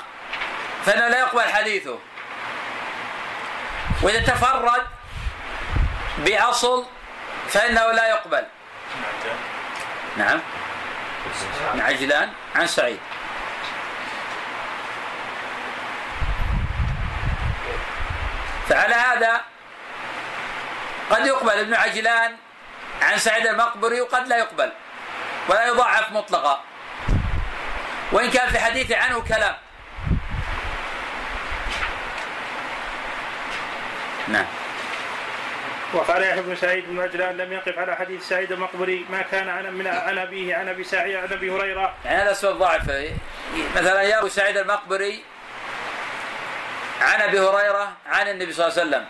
فإنه 0.85 1.07
لا 1.07 1.19
يقبل 1.19 1.53
حديثه. 1.53 1.99
وإذا 4.01 4.21
تفرد 4.21 4.87
بأصل 6.17 6.85
فإنه 7.49 7.91
لا 7.91 8.09
يقبل. 8.09 8.45
نعم. 10.17 10.39
عن 11.73 11.81
عجلان 11.81 12.29
عن 12.55 12.67
سعيد. 12.67 12.99
فعلى 18.69 18.95
هذا 18.95 19.41
قد 21.09 21.25
يقبل 21.25 21.51
ابن 21.51 21.73
عجلان 21.73 22.35
عن 23.01 23.17
سعيد 23.17 23.47
المقبري 23.47 24.01
وقد 24.01 24.27
لا 24.27 24.37
يقبل. 24.37 24.71
ولا 25.47 25.67
يضعف 25.67 26.11
مطلقا. 26.11 26.63
وإن 28.11 28.31
كان 28.31 28.49
في 28.49 28.59
حديثه 28.59 28.97
عنه 28.97 29.21
كلام. 29.21 29.55
نعم. 34.27 34.45
وقال 35.93 36.23
يحيى 36.23 36.41
بن 36.41 36.55
سعيد 36.55 36.85
بن 36.87 36.99
عجلان 36.99 37.37
لم 37.37 37.53
يقف 37.53 37.77
على 37.77 37.95
حديث 37.95 38.27
سعيد 38.27 38.51
المقبري 38.51 39.05
ما 39.09 39.21
كان 39.21 39.49
عن 39.49 39.73
من 39.73 39.87
عن 39.87 40.17
أبيه 40.17 40.55
عن 40.55 40.69
أبي 40.69 40.83
سعيد 40.83 41.15
عن 41.15 41.33
أبي 41.33 41.51
هريرة. 41.51 41.95
يعني 42.05 42.21
هذا 42.21 42.33
سبب 42.33 42.57
ضعف 42.57 42.83
مثلا 43.75 44.01
يروي 44.01 44.29
سعيد 44.29 44.57
المقبري 44.57 45.23
عن 47.01 47.21
أبي 47.21 47.39
هريرة 47.39 47.93
عن 48.05 48.27
النبي 48.27 48.53
صلى 48.53 48.67
الله 48.67 48.79
عليه 48.79 48.89
وسلم. 48.89 49.05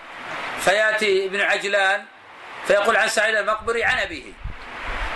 فيأتي 0.59 1.25
ابن 1.25 1.41
عجلان 1.41 2.05
فيقول 2.67 2.97
عن 2.97 3.07
سعيد 3.07 3.35
المقبري 3.35 3.83
عن 3.83 3.97
أبيه. 3.97 4.33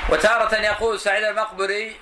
وتارة 0.09 0.55
يقول 0.55 0.99
سعيد 0.99 1.23
المقبري 1.23 1.95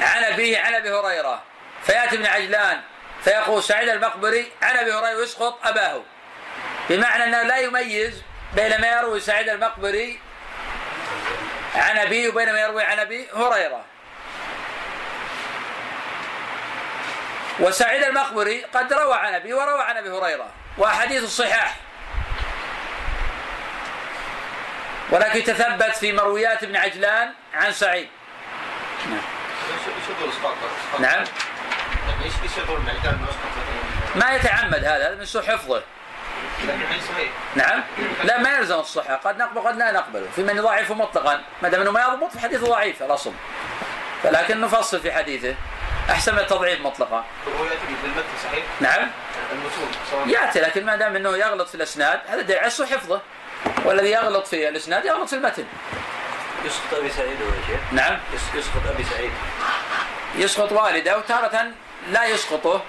عن 0.00 0.24
أبيه 0.24 0.58
عن 0.58 0.74
أبي 0.74 0.90
هريرة. 0.90 1.42
فيأتي 1.82 2.16
ابن 2.16 2.26
عجلان 2.26 2.80
فيقول 3.24 3.62
سعيد 3.62 3.88
المقبري 3.88 4.52
عن 4.62 4.76
أبي 4.76 4.92
هريرة 4.92 5.16
ويسقط 5.16 5.66
أباه. 5.66 6.02
بمعنى 6.90 7.24
أنه 7.24 7.42
لا 7.42 7.58
يميز 7.58 8.22
بين 8.56 8.80
ما 8.80 8.86
يروي 8.86 9.20
سعيد 9.20 9.48
المقبري 9.48 10.20
عن 11.74 11.98
أبيه 11.98 12.28
وبين 12.28 12.52
ما 12.52 12.60
يروي 12.60 12.82
عن 12.82 12.98
أبي 12.98 13.28
هريرة. 13.34 13.84
وسعيد 17.60 18.02
المقبري 18.02 18.64
قد 18.64 18.92
روى 18.92 19.14
عن 19.14 19.34
أبي 19.34 19.54
وروى 19.54 19.82
عن 19.82 19.96
أبي 19.96 20.10
هريرة 20.10 20.48
وأحاديث 20.78 21.22
الصحاح. 21.22 21.76
ولكن 25.10 25.44
تثبت 25.44 25.96
في 25.96 26.12
مرويات 26.12 26.62
ابن 26.62 26.76
عجلان 26.76 27.32
عن 27.54 27.72
سعيد. 27.72 28.08
نعم. 29.10 29.20
نعم. 31.00 31.24
ما 34.14 34.34
يتعمد 34.34 34.84
هذا 34.84 35.08
هذا 35.08 35.14
من 35.14 35.24
سوء 35.24 35.42
حفظه. 35.42 35.82
نعم. 37.54 37.82
لا 38.24 38.38
ما 38.38 38.56
يلزم 38.58 38.78
الصحة. 38.78 39.14
قد 39.14 39.38
نقبل 39.38 39.60
قد 39.60 39.76
لا 39.76 39.92
نقبل. 39.92 40.26
في 40.36 40.42
من 40.42 40.56
يضاعفه 40.56 40.94
مطلقا. 40.94 41.42
ما 41.62 41.68
دام 41.68 41.80
إنه 41.80 41.90
ما 41.90 42.00
يضبط 42.00 42.32
في 42.32 42.40
حديث 42.40 42.60
ضعيف 42.60 43.02
الاصل 43.02 43.32
فلكن 44.22 44.60
نفصل 44.60 45.00
في 45.00 45.12
حديثه. 45.12 45.54
أحسن 46.10 46.32
من 46.32 46.38
التضعيف 46.38 46.80
مطلقا. 46.80 47.24
هو 47.58 47.64
يأتي 47.64 47.76
بالمتن 48.02 48.28
صحيح؟ 48.44 48.64
نعم. 48.80 49.10
المتون 49.52 50.30
يأتي 50.30 50.60
لكن 50.60 50.86
ما 50.86 50.96
دام 50.96 51.16
إنه 51.16 51.36
يغلط 51.36 51.68
في 51.68 51.74
الإسناد 51.74 52.20
هذا 52.28 52.42
دليل 52.42 52.58
على 52.58 52.70
حفظه. 52.70 53.20
والذي 53.84 54.10
يغلط 54.10 54.46
في 54.46 54.68
الإسناد 54.68 55.04
يغلط 55.04 55.28
في 55.28 55.36
المتن. 55.36 55.64
يسقط 56.64 56.94
أبي 56.94 57.10
سعيد 57.10 57.42
ولا 57.42 57.66
شيء؟ 57.66 57.78
نعم. 57.92 58.18
يس- 58.34 58.54
يسقط 58.54 58.86
أبي 58.94 59.04
سعيد. 59.04 59.30
يسقط 60.36 60.72
والده 60.72 61.18
وتارة 61.18 61.66
لا 62.10 62.24
يسقطه. 62.24 62.82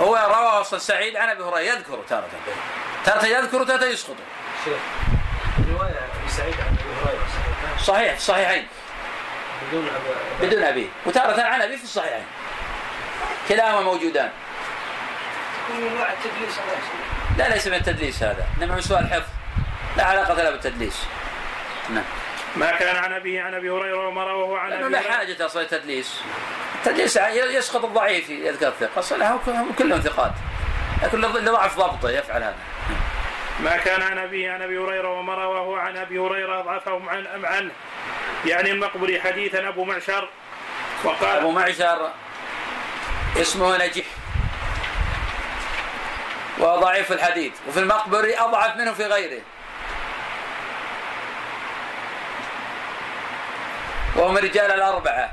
هو 0.00 0.14
روى 0.14 0.60
أصلا 0.60 0.78
سعيد 0.78 1.16
عن 1.16 1.28
أبي 1.28 1.42
هريرة 1.42 1.74
يذكره 1.74 2.04
تارة 2.08 2.28
تارة 3.04 3.26
يذكر 3.26 3.64
تارة 3.64 3.84
يسقطه 3.84 4.16
شيخ 4.64 4.76
رواية 5.72 5.90
أبي 5.90 6.28
سعيد 6.28 6.54
عن 6.54 6.76
هريرة 7.04 7.26
صحيحة 7.28 7.78
صحيح 7.84 8.12
في 8.12 8.18
الصحيحين 8.18 8.66
بدون 9.68 9.88
أبي 9.88 10.46
بدون 10.46 10.62
ابيه 10.64 10.86
وتارة 11.06 11.42
عن 11.42 11.62
ابيه 11.62 11.76
في 11.76 11.84
الصحيحين. 11.84 12.24
كلاهما 13.48 13.80
موجودان. 13.80 14.30
من 15.70 15.84
التدليس 15.86 16.58
لا 17.38 17.48
ليس 17.48 17.66
من 17.66 17.74
التدليس 17.74 18.22
هذا. 18.22 18.46
إنما 18.58 18.74
من 18.74 18.80
سوء 18.80 18.98
الحفظ 18.98 19.28
لا 19.96 20.04
علاقة 20.04 20.34
له 20.34 20.50
بالتدليس. 20.50 21.06
نعم. 21.90 22.04
ما 22.56 22.70
كان 22.70 22.96
عن 22.96 23.12
أبيه 23.12 23.42
عن 23.42 23.54
أبي 23.54 23.70
هريرة 23.70 24.08
وما 24.08 24.24
رواه 24.24 24.58
عن 24.58 24.70
لأنه 24.70 24.86
أبي 24.86 24.94
لا 24.94 25.00
حاجة 25.00 25.46
أصلا 25.46 25.62
التدليس 25.62 26.20
التدليس 26.74 27.16
يسقط 27.34 27.84
الضعيف 27.84 28.30
يذكر 28.30 28.68
الثقة 28.68 28.98
أصلا 28.98 29.32
هم 29.32 29.72
كلهم 29.78 30.00
ثقات. 30.00 30.32
لكن 31.02 31.20
لضعف 31.20 31.78
ضبطه 31.78 32.10
يفعل 32.10 32.42
هذا. 32.42 32.56
ما 33.60 33.76
كان 33.76 34.02
عن 34.02 34.18
أبيه 34.18 34.52
عن 34.52 34.62
أبي 34.62 34.78
هريرة 34.78 35.08
وما 35.18 35.34
رواه 35.34 35.78
عن 35.78 35.96
أبي 35.96 36.18
هريرة 36.18 36.60
أضعفهم 36.60 37.08
عن 37.08 37.26
أم 37.26 37.46
عنه 37.46 37.70
يعني 38.46 38.70
المقبري 38.70 39.20
حديثا 39.20 39.68
أبو 39.68 39.84
معشر 39.84 40.28
وقال 41.04 41.38
أبو 41.38 41.50
معشر 41.50 42.10
اسمه 43.36 43.86
نجيح. 43.86 44.06
وضعيف 46.58 47.12
الحديث. 47.12 47.52
وفي 47.68 47.80
المقبري 47.80 48.38
أضعف 48.38 48.76
منه 48.76 48.92
في 48.92 49.06
غيره. 49.06 49.42
وهم 54.16 54.36
رجال 54.36 54.70
الأربعة. 54.72 55.30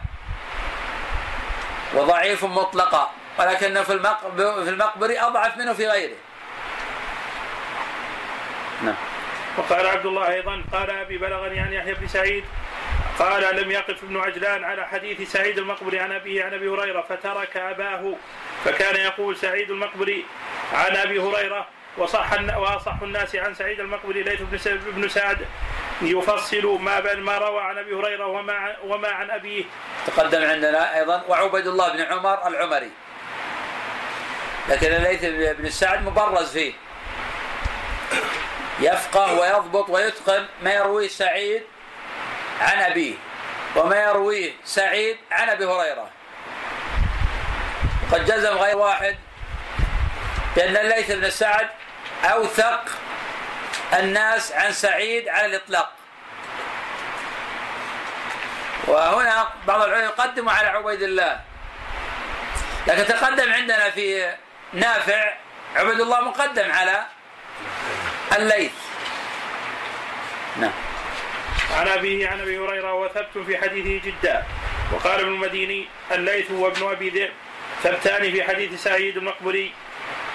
وضعيف 1.94 2.44
مطلقا. 2.46 3.12
ولكنه 3.40 3.84
في 3.84 3.94
المقبر 3.94 4.64
في 4.64 4.70
المقبري 4.70 5.20
أضعف 5.20 5.58
منه 5.58 5.74
في 5.74 5.88
غيره. 5.88 6.16
نعم. 8.84 8.96
وقال 9.58 9.88
عبد 9.88 10.06
الله 10.06 10.30
أيضا 10.30 10.64
قال 10.74 10.90
أبي 10.90 11.18
بلغني 11.18 11.60
عن 11.60 11.74
يحيى 11.74 11.94
بن 11.94 12.08
سعيد 12.08 12.44
قال 13.20 13.56
لم 13.64 13.72
يقف 13.72 14.04
ابن 14.04 14.18
عجلان 14.18 14.64
على 14.64 14.88
حديث 14.88 15.32
سعيد 15.32 15.58
المقبري 15.58 16.00
عن 16.00 16.12
أبيه 16.12 16.44
عن 16.44 16.54
أبي 16.54 16.70
هريرة 16.70 17.02
فترك 17.02 17.58
أباه. 17.58 18.14
فكان 18.66 18.96
يقول 18.96 19.38
سعيد 19.38 19.72
المقبري 19.72 20.26
عن 20.74 20.96
أبي 20.96 21.20
هريرة 21.20 21.68
وصح 21.98 22.34
الن- 22.34 22.56
وأصح 22.56 22.96
الناس 23.02 23.36
عن 23.36 23.54
سعيد 23.54 23.80
المقبري 23.80 24.24
ليث 24.24 24.42
بن 24.96 25.10
سعد 25.10 25.38
يفصل 26.02 26.80
ما 26.82 27.00
بين 27.00 27.20
ما 27.20 27.38
روى 27.38 27.62
عن 27.62 27.78
أبي 27.78 27.94
هريرة 27.94 28.28
وما 28.28 28.76
وما 28.84 29.08
عن 29.08 29.32
ابيه 29.32 29.64
تقدم 30.08 30.50
عندنا 30.50 30.98
أيضا 30.98 31.24
وعبيد 31.28 31.68
الله 31.68 31.94
بن 31.94 32.02
عمر 32.02 32.48
العمري. 32.48 32.92
لكن 34.70 34.88
الليث 34.88 35.26
بن 35.60 35.70
سعد 35.70 36.04
مبرز 36.04 36.52
فيه. 36.52 36.74
يفقه 38.80 39.40
ويضبط 39.40 39.90
ويتقن 39.90 40.46
ما 40.64 40.74
يرويه 40.74 41.08
سعيد 41.08 41.64
عن 42.62 42.80
أبيه 42.80 43.16
وما 43.76 44.04
يرويه 44.04 44.52
سعيد 44.66 45.18
عن 45.32 45.50
أبي 45.50 45.66
هريرة. 45.66 46.10
قد 48.12 48.26
جزم 48.26 48.54
غير 48.58 48.78
واحد 48.78 49.16
بأن 50.56 50.78
الليث 50.78 51.12
بن 51.12 51.30
سعد 51.30 51.70
أوثق 52.24 52.84
الناس 53.94 54.52
عن 54.52 54.72
سعيد 54.72 55.28
على 55.28 55.46
الإطلاق. 55.46 55.92
وهنا 58.88 59.50
بعض 59.68 59.82
العلماء 59.82 60.04
يقدم 60.04 60.50
على 60.50 60.68
عبيد 60.68 61.02
الله. 61.02 61.40
لكن 62.88 63.06
تقدم 63.06 63.54
عندنا 63.54 63.90
في 63.90 64.36
نافع 64.74 65.34
عبيد 65.76 66.00
الله 66.00 66.22
مقدم 66.22 66.72
على 66.72 67.06
الليث. 68.38 68.72
نعم. 70.58 70.74
عن 71.78 71.88
أبيه 71.88 72.30
عن 72.30 72.42
أبي 72.42 72.60
هريرة 72.60 72.94
وثبت 72.94 73.38
في 73.46 73.58
حديثه 73.58 74.06
جدا. 74.06 74.44
وقال 74.94 75.20
ابن 75.20 75.30
المديني 75.30 75.88
الليث 76.12 76.52
وابن 76.52 76.92
أبي 76.92 77.10
ذئب. 77.10 77.32
ثبتان 77.84 78.32
في 78.32 78.44
حديث 78.44 78.84
سعيد 78.84 79.18
المقبري 79.18 79.74